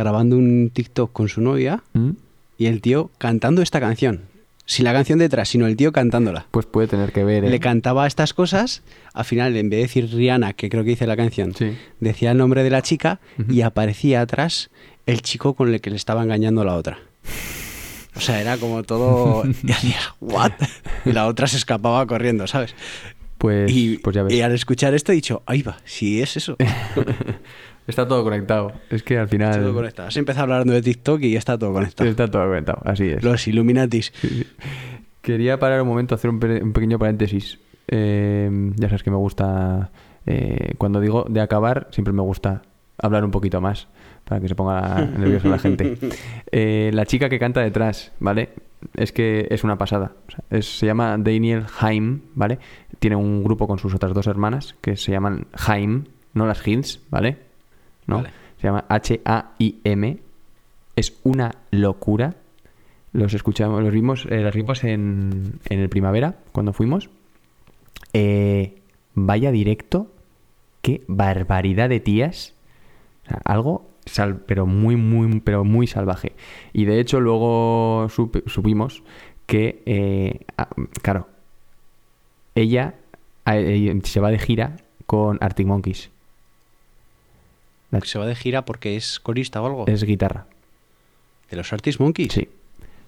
[0.01, 2.11] grabando un TikTok con su novia ¿Mm?
[2.57, 4.21] y el tío cantando esta canción.
[4.65, 6.45] Sin la canción detrás, sino el tío cantándola.
[6.51, 7.43] Pues puede tener que ver.
[7.43, 7.49] ¿eh?
[7.49, 8.83] Le cantaba estas cosas,
[9.13, 11.75] al final, en vez de decir Rihanna, que creo que dice la canción, Sí.
[11.99, 14.69] decía el nombre de la chica y aparecía atrás
[15.07, 16.99] el chico con el que le estaba engañando a la otra.
[18.15, 19.43] O sea, era como todo.
[19.63, 20.51] Y hacía, ¿what?
[21.05, 22.75] Y la otra se escapaba corriendo, ¿sabes?
[23.39, 24.33] Pues, y, pues ya ves.
[24.33, 26.55] y al escuchar esto he dicho, ahí va, si es eso.
[27.87, 28.71] Está todo conectado.
[28.89, 29.53] Es que al final...
[29.59, 30.07] todo conectado.
[30.07, 32.09] Has empezado hablando de TikTok y está todo conectado.
[32.09, 33.23] Está todo conectado, así es.
[33.23, 34.13] Los Illuminatis.
[35.21, 37.59] Quería parar un momento, hacer un, pe- un pequeño paréntesis.
[37.87, 39.91] Eh, ya sabes que me gusta,
[40.25, 42.61] eh, cuando digo de acabar, siempre me gusta
[42.97, 43.87] hablar un poquito más
[44.23, 45.97] para que se ponga nerviosa la gente.
[46.51, 48.49] Eh, la chica que canta detrás, ¿vale?
[48.95, 50.13] Es que es una pasada.
[50.27, 52.57] O sea, es- se llama Daniel Haim, ¿vale?
[52.99, 57.01] Tiene un grupo con sus otras dos hermanas que se llaman Haim, no las Hins,
[57.09, 57.37] ¿vale?
[58.07, 58.17] ¿No?
[58.17, 58.29] Vale.
[58.57, 60.17] Se llama H-A-I-M.
[60.95, 62.35] Es una locura.
[63.13, 67.09] Los escuchamos, los vimos, eh, las vimos en, en el primavera, cuando fuimos.
[68.13, 68.75] Eh,
[69.13, 70.11] vaya directo.
[70.81, 72.53] Qué barbaridad de tías.
[73.25, 76.33] O sea, algo, sal- pero muy, muy, pero muy salvaje.
[76.73, 79.03] Y de hecho, luego supe- supimos
[79.45, 80.69] que, eh, ah,
[81.01, 81.27] claro,
[82.55, 82.95] ella
[83.45, 86.09] eh, se va de gira con Arctic Monkeys.
[87.91, 89.85] La- Se va de gira porque es corista o algo.
[89.87, 90.45] Es guitarra.
[91.49, 92.31] ¿De los Artist Monkeys?
[92.33, 92.49] Sí.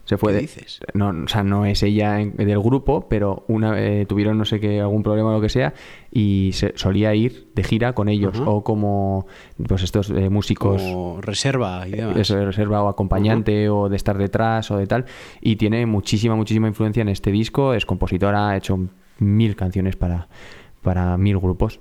[0.06, 0.82] Se fue ¿Qué de- dices?
[0.94, 4.60] No, o sea, no es ella en- del grupo, pero una eh, tuvieron no sé
[4.60, 5.74] qué algún problema o lo que sea
[6.12, 9.28] y se solía ir de gira con ellos o como
[9.66, 12.18] pues estos eh, músicos Como reserva y demás.
[12.18, 15.06] eso de reserva o acompañante o de estar detrás o de tal
[15.40, 18.78] y tiene muchísima muchísima influencia en este disco es compositora ha hecho
[19.20, 20.28] mil canciones para
[20.82, 21.80] para mil grupos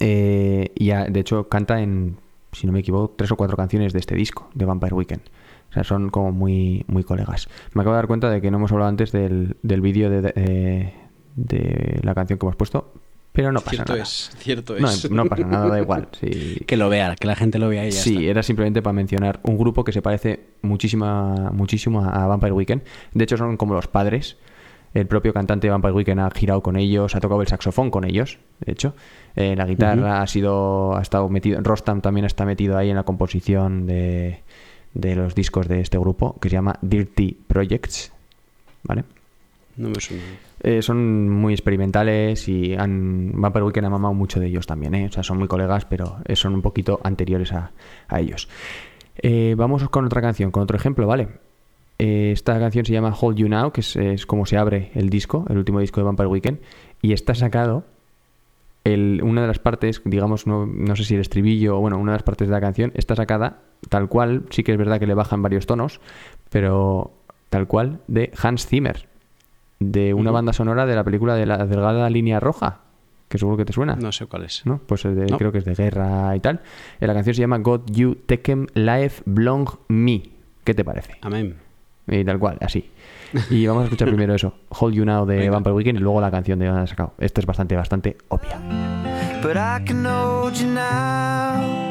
[0.00, 2.16] Eh, y ha- de hecho canta en
[2.52, 5.22] si no me equivoco tres o cuatro canciones de este disco de Vampire Weekend
[5.70, 8.58] o sea son como muy muy colegas me acabo de dar cuenta de que no
[8.58, 10.92] hemos hablado antes del, del vídeo de, de,
[11.34, 12.92] de la canción que hemos puesto
[13.32, 15.10] pero no pasa cierto nada es, cierto no, es.
[15.10, 16.60] no pasa nada da igual sí.
[16.66, 18.30] que lo vea, que la gente lo vea y ya Sí, está.
[18.30, 22.82] era simplemente para mencionar un grupo que se parece muchísima, muchísimo a a Vampire Weekend.
[23.12, 24.36] De hecho, son como los padres.
[24.96, 28.04] El propio cantante de Vampire Weekend ha girado con ellos, ha tocado el saxofón con
[28.06, 28.94] ellos, de hecho.
[29.34, 33.02] Eh, la guitarra ha sido, ha estado metido, Rostam también está metido ahí en la
[33.02, 34.40] composición de,
[34.94, 38.10] de los discos de este grupo, que se llama Dirty Projects,
[38.84, 39.04] ¿vale?
[39.76, 40.22] No me suena.
[40.62, 45.08] Eh, son muy experimentales y han, Vampire Weekend ha mamado mucho de ellos también, ¿eh?
[45.10, 47.70] O sea, son muy colegas, pero son un poquito anteriores a,
[48.08, 48.48] a ellos.
[49.18, 51.28] Eh, vamos con otra canción, con otro ejemplo, ¿vale?
[51.98, 55.08] Eh, esta canción se llama Hold You Now, que es, es como se abre el
[55.08, 56.58] disco, el último disco de Vampire Weekend,
[57.02, 57.84] y está sacado
[58.84, 62.12] el- una de las partes, digamos, no, no sé si el estribillo o bueno, una
[62.12, 65.06] de las partes de la canción está sacada tal cual, sí que es verdad que
[65.06, 66.00] le bajan varios tonos,
[66.50, 67.12] pero
[67.50, 69.08] tal cual de Hans Zimmer,
[69.80, 72.80] de una banda sonora de la película de la delgada línea roja,
[73.28, 73.96] que seguro que te suena.
[73.96, 74.64] No sé cuál es.
[74.66, 74.78] ¿no?
[74.86, 75.36] Pues es de- No.
[75.38, 76.60] creo que es de guerra y tal.
[77.00, 80.22] Eh, La canción se llama God You Tekem Life Belong Me.
[80.64, 81.14] ¿Qué te parece?
[81.22, 81.56] Amén.
[82.08, 82.90] Y tal cual, así.
[83.50, 86.30] Y vamos a escuchar primero eso, Hold You Now de Vampire Weekend y luego la
[86.30, 87.14] canción de han sacado.
[87.18, 88.60] Esto es bastante, bastante obvia.
[89.42, 91.86] But I can hold you now.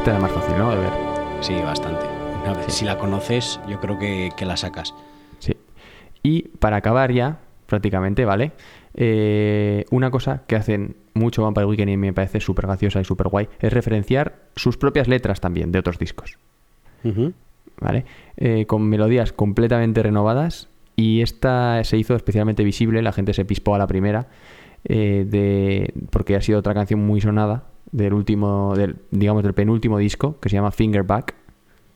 [0.00, 0.70] Este era más fácil, ¿no?
[0.70, 0.92] De ver.
[1.42, 2.06] Sí, bastante.
[2.42, 4.94] Una vez, Si la conoces, yo creo que, que la sacas.
[5.40, 5.54] Sí.
[6.22, 8.52] Y para acabar ya, prácticamente, ¿vale?
[8.94, 13.28] Eh, una cosa que hacen mucho Vampire Weekend y me parece súper graciosa y súper
[13.28, 16.38] guay es referenciar sus propias letras también de otros discos.
[17.78, 18.06] ¿vale?
[18.38, 23.74] Eh, con melodías completamente renovadas y esta se hizo especialmente visible, la gente se pispó
[23.74, 24.28] a la primera,
[24.84, 29.98] eh, de, porque ha sido otra canción muy sonada del último, del, digamos, del penúltimo
[29.98, 31.34] disco, que se llama Fingerback,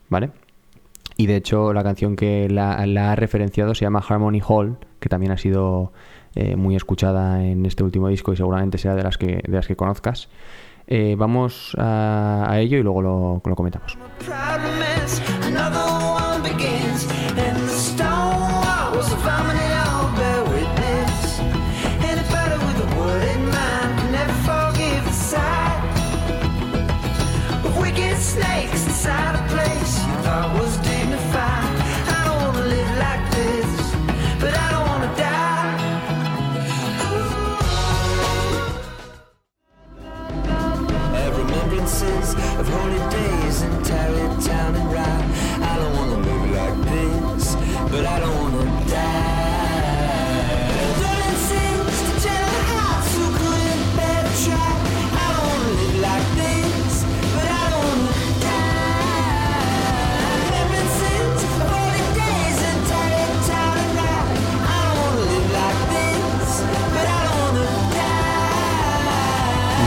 [0.08, 0.30] ¿vale?
[1.16, 5.32] Y de hecho la canción que la, ha referenciado se llama Harmony Hall, que también
[5.32, 5.92] ha sido
[6.34, 9.66] eh, muy escuchada en este último disco y seguramente sea de las que, de las
[9.66, 10.28] que conozcas.
[10.86, 13.96] Eh, vamos a, ello y luego lo comentamos.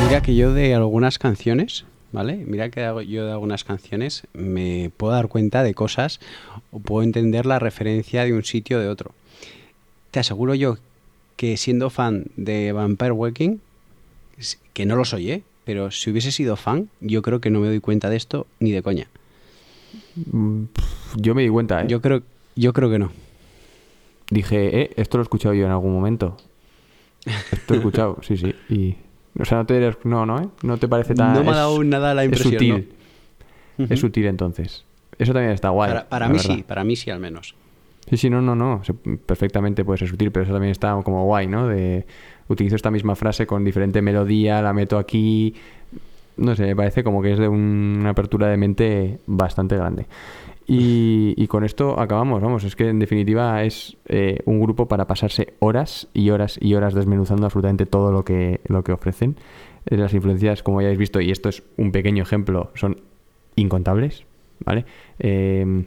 [0.08, 2.38] Mira que yo de algunas canciones, ¿vale?
[2.48, 2.80] Mira que
[3.10, 6.20] yo de algunas canciones me puedo dar cuenta de cosas
[6.72, 9.12] o puedo entender la referencia de un sitio o de otro.
[10.12, 10.78] Te aseguro yo
[11.36, 13.60] que siendo fan de Vampire Waking,
[14.40, 15.44] s- que no lo soy, ¿eh?
[15.66, 18.72] Pero si hubiese sido fan, yo creo que no me doy cuenta de esto ni
[18.72, 19.08] de coña.
[20.32, 20.64] Mm,
[21.18, 21.88] Yo me di cuenta, ¿eh?
[21.90, 22.24] Yo creo,
[22.56, 23.12] yo creo que no.
[24.30, 26.38] Dije, eh, esto lo he escuchado yo en algún momento.
[27.26, 28.56] Esto he escuchado, sí, sí.
[28.70, 28.96] Y,
[29.40, 30.48] o sea, no te dirías- no, no, ¿eh?
[30.64, 31.34] No te parece tan...
[31.34, 32.54] No me ha es- dado nada la es impresión.
[32.54, 32.90] sutil.
[33.78, 33.86] ¿no?
[33.90, 34.84] Es sutil entonces.
[35.20, 35.90] Eso también está guay.
[35.90, 36.56] Para, para mí verdad.
[36.56, 37.56] sí, para mí sí al menos.
[38.10, 38.82] Sí, sí, no, no, no.
[39.26, 41.68] Perfectamente puede ser sutil, pero eso también está como guay, ¿no?
[41.68, 42.06] De
[42.48, 45.54] utilizo esta misma frase con diferente melodía, la meto aquí.
[46.38, 50.06] No sé, me parece como que es de un- una apertura de mente bastante grande.
[50.70, 55.54] Y, con esto acabamos, vamos, es que en definitiva es eh, un grupo para pasarse
[55.60, 59.38] horas y horas y horas desmenuzando absolutamente todo lo que, lo que ofrecen.
[59.86, 63.00] Eh, Las influencias, como ya habéis visto, y esto es un pequeño ejemplo, son
[63.56, 64.26] incontables,
[64.66, 64.86] ¿vale?
[65.20, 65.86] Eh,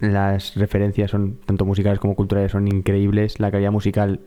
[0.00, 3.38] las referencias son tanto musicales como culturales son increíbles.
[3.38, 4.20] La calidad musical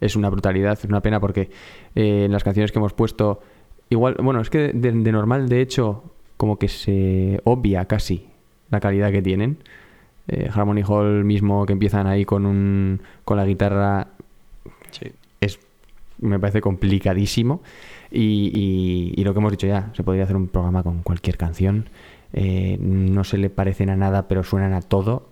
[0.00, 0.78] es una brutalidad.
[0.78, 1.48] Es una pena porque
[1.94, 3.40] eh, en las canciones que hemos puesto,
[3.88, 8.33] igual, bueno, es que de normal, de hecho, como que se obvia casi
[8.70, 9.58] la calidad que tienen.
[10.28, 14.08] Eh, Harmony Hall mismo que empiezan ahí con un con la guitarra
[15.40, 15.58] es
[16.20, 17.62] me parece complicadísimo.
[18.10, 21.36] Y, y- y lo que hemos dicho ya se podría hacer un programa con cualquier
[21.36, 21.88] canción.
[22.32, 25.28] Eh, no se le parecen a nada pero suenan a todo.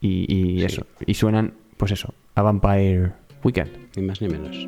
[0.00, 3.12] Y, y eso y suenan pues eso a Vampire
[3.42, 3.70] Weekend.
[3.96, 4.66] Ni más ni menos.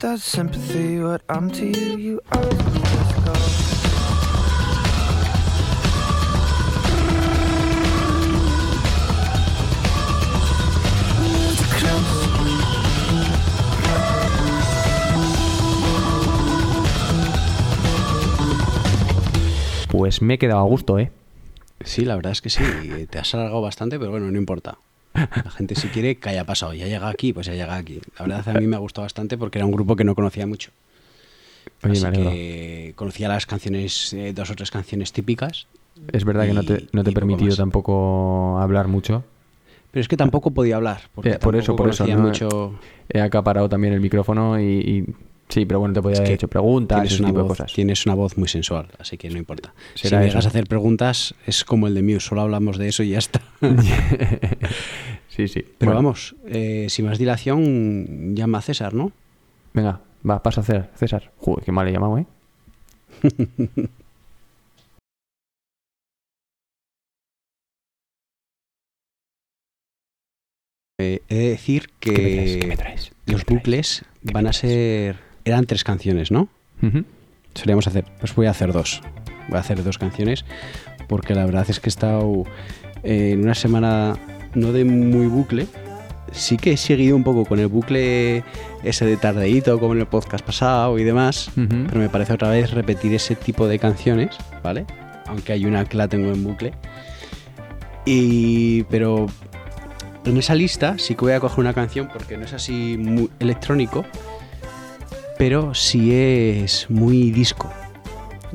[0.00, 0.98] That sympathy.
[1.00, 2.42] What I'm to you, you are.
[2.42, 3.32] Let's go.
[11.20, 12.28] Move to close.
[19.88, 21.10] Pues me he quedado a gusto, ¿eh?
[21.82, 22.62] Sí, la verdad es que sí.
[23.10, 24.78] Te has alargado bastante, pero bueno, no importa.
[25.14, 26.72] La gente si quiere que haya pasado.
[26.74, 28.00] Ya llega aquí, pues ya llega aquí.
[28.18, 30.46] La verdad a mí me ha gustado bastante porque era un grupo que no conocía
[30.46, 30.70] mucho.
[31.82, 35.66] Oye, Así que conocía las canciones, eh, dos o tres canciones típicas.
[36.12, 39.24] Es verdad que no te, no te he permitido tampoco hablar mucho.
[39.90, 41.02] Pero es que tampoco podía hablar.
[41.14, 42.06] Porque Eh, por eso, por eso.
[42.06, 42.18] ¿no?
[42.18, 42.78] mucho.
[43.08, 44.64] He acaparado también el micrófono y...
[44.64, 45.14] y-
[45.50, 47.58] Sí, pero bueno, te podía Es haber hecho preguntas, tienes ese una, tipo de voz,
[47.58, 47.72] cosas.
[47.72, 49.74] tienes una voz muy sensual, así que no importa.
[49.94, 53.02] Si me llegas a hacer preguntas, es como el de Muse, solo hablamos de eso
[53.02, 53.40] y ya está.
[55.28, 55.66] sí, sí.
[55.76, 59.12] Pero Bueno, vamos, eh, sin más dilación, llama a César, ¿no?
[59.74, 61.32] Venga, va, pasa a hacer, César.
[61.38, 62.26] Joder, qué mal he llamado, ¿eh?
[71.02, 72.58] Eh, he de decir que, ¿Qué me traes?
[72.60, 73.12] ¿Qué me traes?
[73.24, 75.29] ¿Qué los bucles ¿Qué van a ser...
[75.44, 76.48] Eran tres canciones, ¿no?
[76.82, 77.04] Ujú.
[77.54, 79.02] Solíamos hacer, pues voy a hacer dos.
[79.48, 80.44] Voy a hacer dos canciones
[81.10, 82.44] porque la verdad es que he estado
[83.02, 84.16] eh, en una semana
[84.54, 85.66] no de muy bucle.
[86.30, 88.44] Sí que he seguido un poco con el bucle
[88.84, 92.70] ese de tardeíto como en el podcast pasado y demás, pero me parece otra vez
[92.70, 94.86] repetir ese tipo de canciones, ¿vale?
[95.26, 96.72] Aunque hay una que la tengo en bucle.
[98.04, 99.26] Y pero
[100.24, 103.28] en esa lista sí que voy a coger una canción porque no es así muy
[103.40, 104.04] electrónico,
[105.40, 107.72] pero sí es muy disco.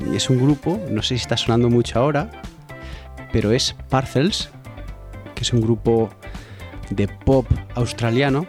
[0.08, 2.30] Y es un grupo, no sé si está sonando mucho ahora,
[3.32, 4.50] pero es Parcels,
[5.34, 6.10] que es un grupo
[6.90, 8.46] de pop australiano.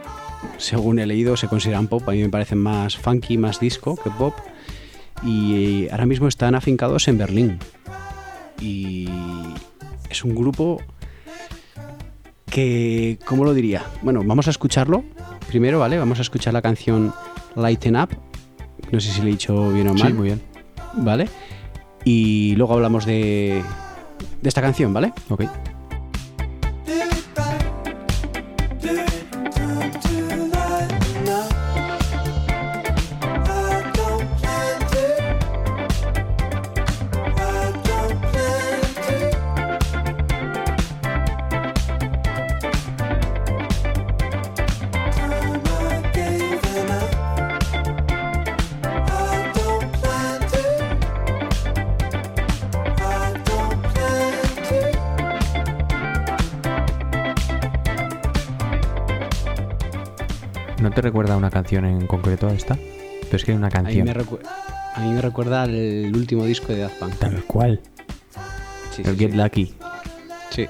[0.57, 2.07] Según he leído, se consideran pop.
[2.07, 4.35] A mí me parecen más funky, más disco que pop.
[5.23, 7.57] Y ahora mismo están afincados en Berlín.
[8.61, 9.09] Y
[10.11, 10.79] es un grupo
[12.45, 13.83] que, ¿cómo lo diría?
[14.03, 15.03] Bueno, vamos a escucharlo
[15.47, 15.97] primero, ¿vale?
[15.97, 17.11] Vamos a escuchar la canción
[17.55, 18.26] Lighten Up.
[18.91, 20.07] No sé si le he dicho bien o mal.
[20.07, 20.41] Sí, muy bien.
[20.93, 21.29] ¿vale?
[22.03, 23.61] Y luego hablamos de,
[24.41, 25.13] de esta canción, ¿vale?
[25.29, 25.43] Ok.
[61.67, 62.75] Canción en concreto a esta?
[63.23, 64.05] Pero es que era una A mí, canción.
[64.05, 67.15] me a mí me recuerda el último disco de Daft Punk.
[67.15, 67.81] Tal cual.
[68.95, 69.37] Sí, el sí, Get sí.
[69.37, 69.73] Lucky.
[70.49, 70.65] Sí.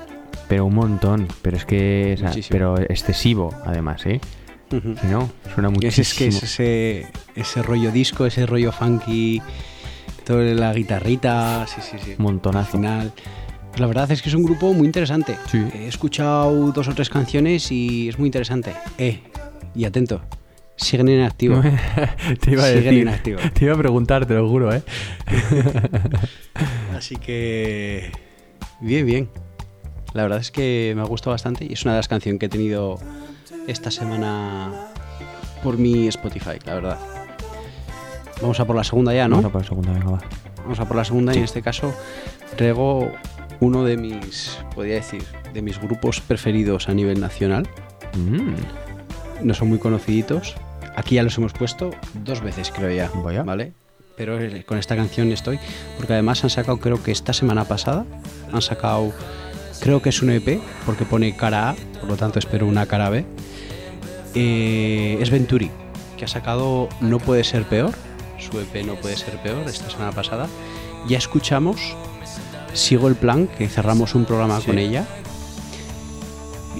[0.48, 1.28] Pero un montón.
[1.44, 2.16] Pero es que.
[2.16, 4.20] o sea, pero excesivo, además, ¿eh?
[4.72, 4.96] Ujú.
[4.96, 6.02] Que no, suena muchísimo.
[6.02, 9.42] es que es ese, ese rollo disco, ese rollo funky,
[10.26, 12.16] toda la guitarrita, sí, sí, sí.
[12.18, 12.78] Montonazo.
[12.78, 13.14] Al final.
[13.78, 15.38] La verdad es que es un grupo muy interesante.
[15.52, 15.64] Sí.
[15.76, 18.74] He escuchado dos o tres canciones y es muy interesante.
[18.98, 19.22] Eh,
[19.76, 20.22] y atento,
[20.78, 21.62] siguen en activo.
[22.42, 23.38] te iba a Siguen decir.
[23.54, 24.82] Te iba a preguntar, te lo juro, ¿eh?
[26.96, 28.12] Así que.
[28.80, 29.30] Bien, bien.
[30.14, 32.46] La verdad es que me ha gustado bastante y es una de las canciones que
[32.46, 32.98] he tenido
[33.68, 34.72] esta semana
[35.64, 36.98] por mi Spotify, la verdad.
[38.42, 39.36] Vamos a por la segunda ya, ¿no?
[39.42, 40.20] Vamos a por la segunda, venga, va.
[40.64, 41.94] Vamos a por la segunda y en este caso
[42.56, 43.12] traigo
[43.60, 45.24] uno de mis, podría decir,
[45.54, 47.68] de mis grupos preferidos a nivel nacional.
[48.16, 50.56] Mm, No son muy conociditos.
[50.98, 51.92] Aquí ya los hemos puesto
[52.26, 53.12] dos veces, creo ya.
[53.24, 53.44] Vaya.
[53.44, 53.74] ¿Vale?
[54.16, 55.60] Pero eh, con esta canción estoy.
[55.96, 58.04] Porque además han sacado, creo que esta semana pasada,
[58.52, 59.14] han sacado,
[59.80, 63.12] creo que es un EP, porque pone cara A, por lo tanto espero una cara
[63.12, 63.26] B.
[64.34, 65.70] Eh, es Venturi,
[66.18, 67.94] que ha sacado No puede ser peor.
[68.40, 70.48] Su EP No puede ser peor esta semana pasada.
[71.08, 71.96] Ya escuchamos
[72.74, 75.06] Sigo el plan, que cerramos un programa con ella.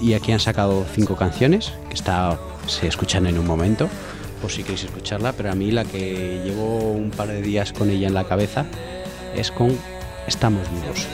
[0.00, 2.38] Y aquí han sacado cinco canciones, que está,
[2.68, 3.88] se escuchan en un momento,
[4.40, 7.90] por si queréis escucharla, pero a mí la que llevo un par de días con
[7.90, 8.66] ella en la cabeza
[9.36, 9.76] es con
[10.26, 11.06] Estamos vivos.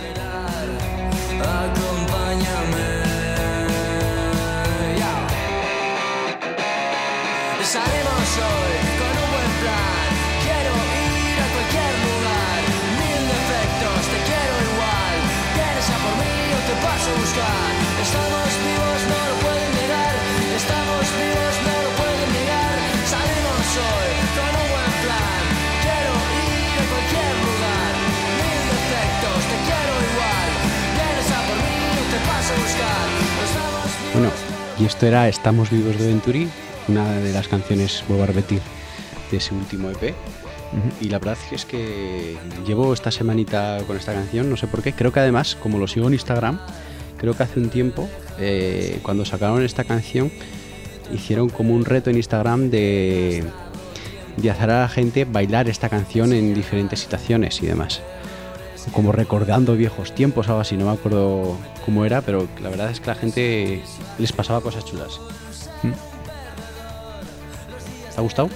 [34.84, 36.46] Y esto era Estamos vivos de Venturi,
[36.88, 38.60] una de las canciones, vuelvo a repetir,
[39.30, 40.14] de ese último EP.
[41.00, 44.92] Y la verdad es que llevo esta semanita con esta canción, no sé por qué.
[44.92, 46.58] Creo que además, como lo sigo en Instagram,
[47.16, 50.30] creo que hace un tiempo, eh, cuando sacaron esta canción,
[51.14, 53.42] hicieron como un reto en Instagram de,
[54.36, 58.02] de hacer a la gente bailar esta canción en diferentes situaciones y demás.
[58.92, 63.00] Como recordando viejos tiempos, algo así, no me acuerdo cómo era, pero la verdad es
[63.00, 63.82] que la gente
[64.18, 65.18] les pasaba cosas chulas.
[65.82, 65.90] Mm.
[68.14, 68.48] ¿Te ha gustado?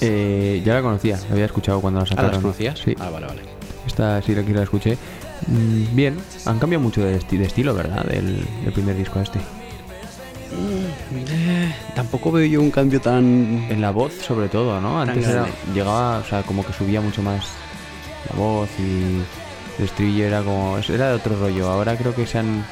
[0.00, 2.32] Eh, ya la conocía, la había escuchado cuando la ¿Ah, sacaron.
[2.32, 2.78] las conocías?
[2.84, 2.94] Sí.
[3.00, 3.42] Ah, vale, vale.
[3.86, 4.98] Esta sí la, aquí la escuché.
[5.46, 8.04] Mm, bien, han cambiado mucho de, esti- de estilo, ¿verdad?
[8.04, 9.38] Del, del primer disco a este.
[10.52, 13.66] Eh, tampoco veo yo un cambio tan...
[13.70, 15.00] En la voz, sobre todo, ¿no?
[15.00, 17.44] Antes era- llegaba, o sea, como que subía mucho más
[18.30, 19.22] la voz y
[19.78, 20.78] el estribillo era como.
[20.78, 21.68] Era de otro rollo.
[21.70, 22.64] Ahora creo que se han,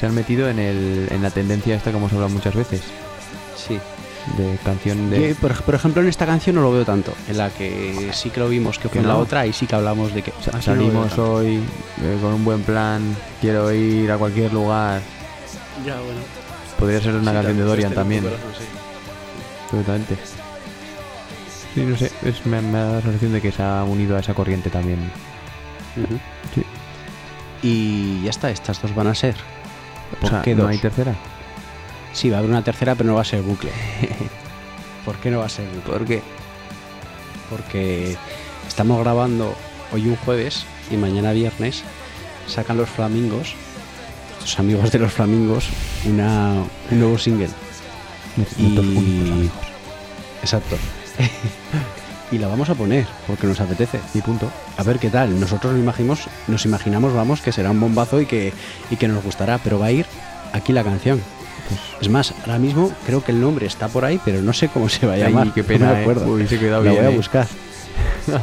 [0.00, 2.82] se han metido en, el, en la tendencia esta que hemos hablado muchas veces.
[3.56, 3.78] Sí.
[4.36, 5.30] De canción de.
[5.30, 7.14] Yo, por, por ejemplo, en esta canción no lo veo tanto.
[7.28, 9.66] En la que sí que lo vimos, que ¿Que fue en la otra, y sí
[9.66, 10.32] que hablamos de que...
[10.44, 15.00] Sa- no Salimos hoy eh, con un buen plan, quiero ir a cualquier lugar.
[15.86, 16.20] Ya, bueno.
[16.78, 18.64] Podría ser una Sí, canción de también, Dorian este también, corazón, sí.
[19.64, 20.16] absolutamente.
[21.80, 24.20] Sí, no sé, es- me, me da la sensación de que se ha unido a
[24.20, 24.98] esa corriente también.
[26.54, 26.62] Sí.
[27.62, 29.34] Y ya está, estas dos van a ser.
[30.16, 31.14] O ¿Por sea, qué ¿no hay tercera?
[32.12, 33.70] Sí, va a haber una tercera, pero no va a ser bucle.
[35.04, 35.92] ¿Por qué no va a ser bucle?
[35.92, 36.22] ¿Por qué?
[37.50, 38.16] Porque
[38.66, 39.54] estamos grabando
[39.92, 41.82] hoy un jueves y mañana viernes
[42.46, 43.54] sacan los flamingos,
[44.40, 45.64] los amigos de los flamingos,
[46.06, 46.52] una,
[46.90, 47.48] un nuevo single.
[48.58, 49.50] Amigos.
[50.42, 50.76] Exacto.
[52.32, 54.50] y la vamos a poner porque nos apetece y punto.
[54.76, 55.38] A ver qué tal.
[55.38, 58.52] Nosotros nos imaginamos, nos imaginamos, vamos, que será un bombazo y que,
[58.90, 60.06] y que nos gustará, pero va a ir
[60.52, 61.20] aquí la canción.
[61.68, 64.68] Pues Es más, ahora mismo creo que el nombre está por ahí, pero no sé
[64.68, 65.52] cómo se va a Ay, llamar.
[65.52, 66.02] qué no pena, me ¿eh?
[66.02, 66.32] acuerdo.
[66.32, 67.16] Hubiese quedado la bien, voy a ¿eh?
[67.16, 67.46] buscar.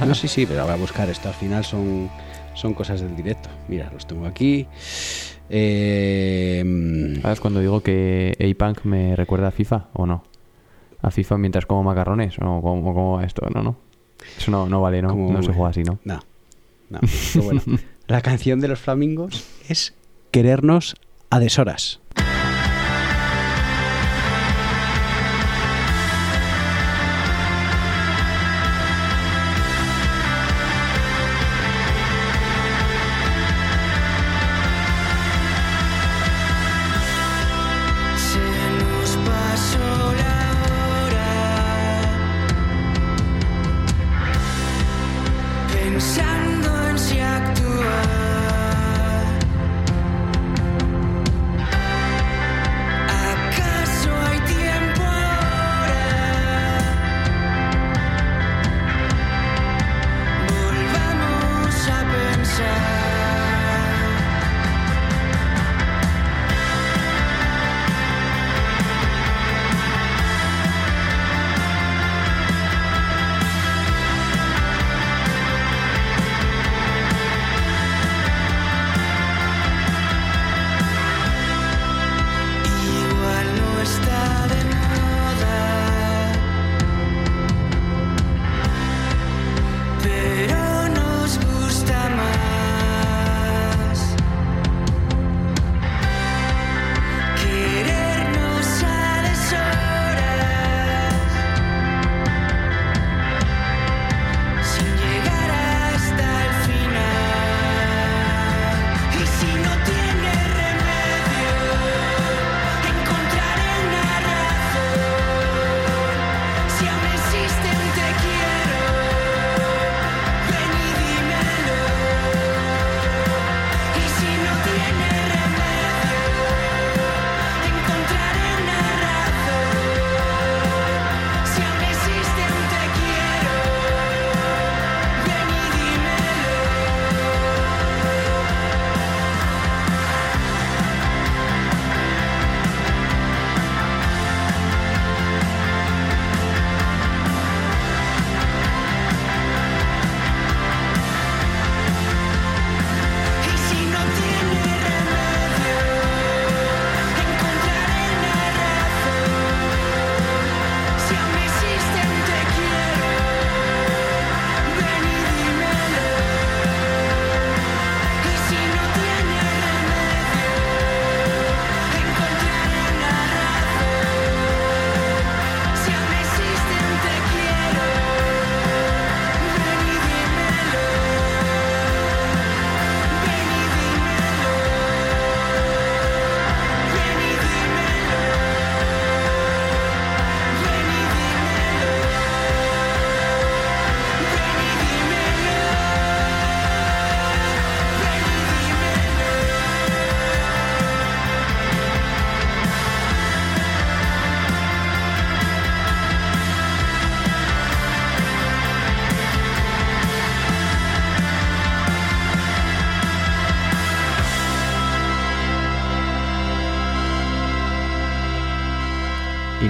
[0.05, 1.09] No, sí, sí, pero la voy a buscar.
[1.09, 2.09] Esto al final son,
[2.55, 3.49] son cosas del directo.
[3.67, 4.67] Mira, los tengo aquí.
[5.49, 10.23] Eh, ¿Sabes cuando digo que A-Punk me recuerda a FIFA o no?
[11.01, 13.77] A FIFA mientras como macarrones o cómo va esto, no, no.
[14.37, 15.09] Eso no, no vale, ¿no?
[15.09, 15.99] ¿Cómo no se juega así, ¿no?
[16.05, 16.19] No,
[16.89, 16.99] no.
[17.33, 17.61] Pero bueno,
[18.07, 19.95] la canción de los flamingos es
[20.31, 20.95] Querernos
[21.29, 22.01] a deshoras.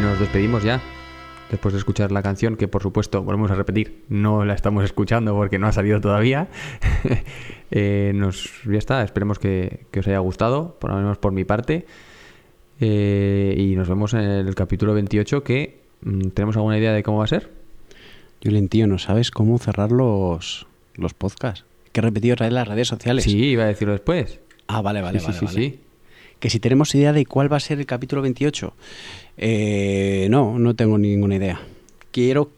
[0.06, 0.82] Nos despedimos ya.
[1.50, 5.34] Después de escuchar la canción, que por supuesto, volvemos a repetir, no la estamos escuchando
[5.36, 6.48] porque no ha salido todavía.
[7.72, 11.46] Eh, nos, ya está, esperemos que, que os haya gustado, por lo menos por mi
[11.46, 11.88] parte.
[12.80, 17.18] Eh, y nos vemos en el capítulo 28, que mm, tenemos alguna idea de cómo
[17.18, 17.50] va a ser.
[18.42, 21.66] Julen, tío, ¿no sabes cómo cerrar los, los podcasts?
[21.92, 23.24] Que he repetido otra vez las redes sociales.
[23.24, 24.40] Sí, iba a decirlo después.
[24.68, 25.40] Ah, vale, vale, sí, vale.
[25.40, 25.58] sí, vale.
[25.58, 25.80] sí.
[26.46, 28.72] Que si tenemos idea de cuál va a ser el capítulo 28.
[29.36, 31.60] Eh, no, no tengo ninguna idea.
[32.12, 32.52] Quiero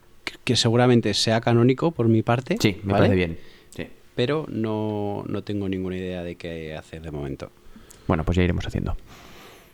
[0.43, 2.57] que- seguramente sea canónico por mi parte.
[2.59, 3.05] Sí, me ¿vale?
[3.07, 3.38] parece bien.
[3.69, 3.88] Sí.
[4.13, 7.49] Pero no, no tengo ninguna idea de qué hacer de momento.
[8.07, 8.97] Bueno, pues ya iremos haciendo.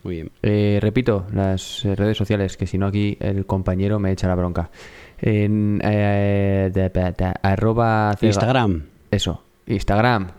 [0.04, 0.32] Muy bien.
[0.44, 4.70] Eh, repito, las redes sociales, que si no aquí el compañero me echa la bronca.
[5.20, 8.84] En eh, de- de- de- arroba cega- Instagram.
[9.10, 10.30] Eso, Instagram.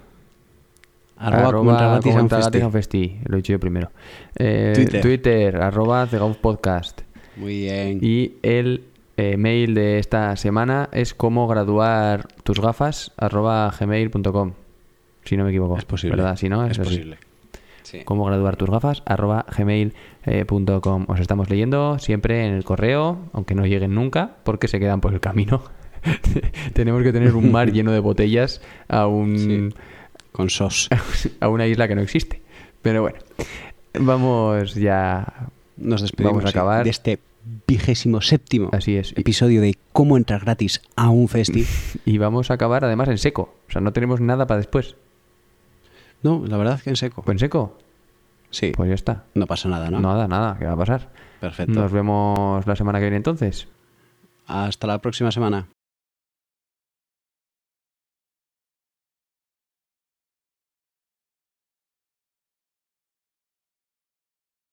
[1.16, 2.40] Arroba Comenta Anfesti.
[2.40, 3.90] Gratis Anfesti, Lo he dicho yo primero.
[4.36, 5.00] Eh, Twitter.
[5.00, 7.02] Twitter, arroba Cegauf Podcast.
[7.36, 7.98] Muy bien.
[8.02, 8.84] Y el
[9.16, 14.52] eh, mail de esta semana es cómo graduar tus gafas arroba gmail.com.
[15.24, 15.78] Si no me equivoco.
[15.78, 16.16] Es posible.
[16.16, 16.36] ¿Verdad?
[16.36, 17.18] Si no, es posible.
[17.82, 18.00] Sí.
[18.04, 21.04] Cómo graduar tus gafas arroba gmail.com.
[21.08, 25.12] Os estamos leyendo siempre en el correo, aunque no lleguen nunca, porque se quedan por
[25.12, 25.62] el camino.
[26.72, 29.68] Tenemos que tener un mar lleno de botellas a un Sí.
[30.34, 30.88] Con SOS.
[31.40, 32.42] a una isla que no existe.
[32.82, 33.18] Pero bueno,
[34.00, 35.48] vamos ya.
[35.76, 36.82] Nos despedimos Vamos a acabar.
[36.84, 37.20] de este
[37.66, 39.12] vigésimo séptimo Así es.
[39.16, 41.64] Y, episodio de cómo entrar gratis a un festi.
[42.04, 43.54] y vamos a acabar además en seco.
[43.68, 44.96] O sea, no tenemos nada para después.
[46.22, 47.22] No, la verdad es que en seco.
[47.22, 47.78] Pues en seco.
[48.50, 49.24] Sí, Pues ya está.
[49.34, 50.00] no pasa nada, ¿no?
[50.00, 50.56] Nada, nada.
[50.58, 51.10] ¿Qué va a pasar?
[51.40, 51.72] Perfecto.
[51.78, 53.68] Nos vemos la semana que viene entonces.
[54.46, 55.68] Hasta la próxima semana.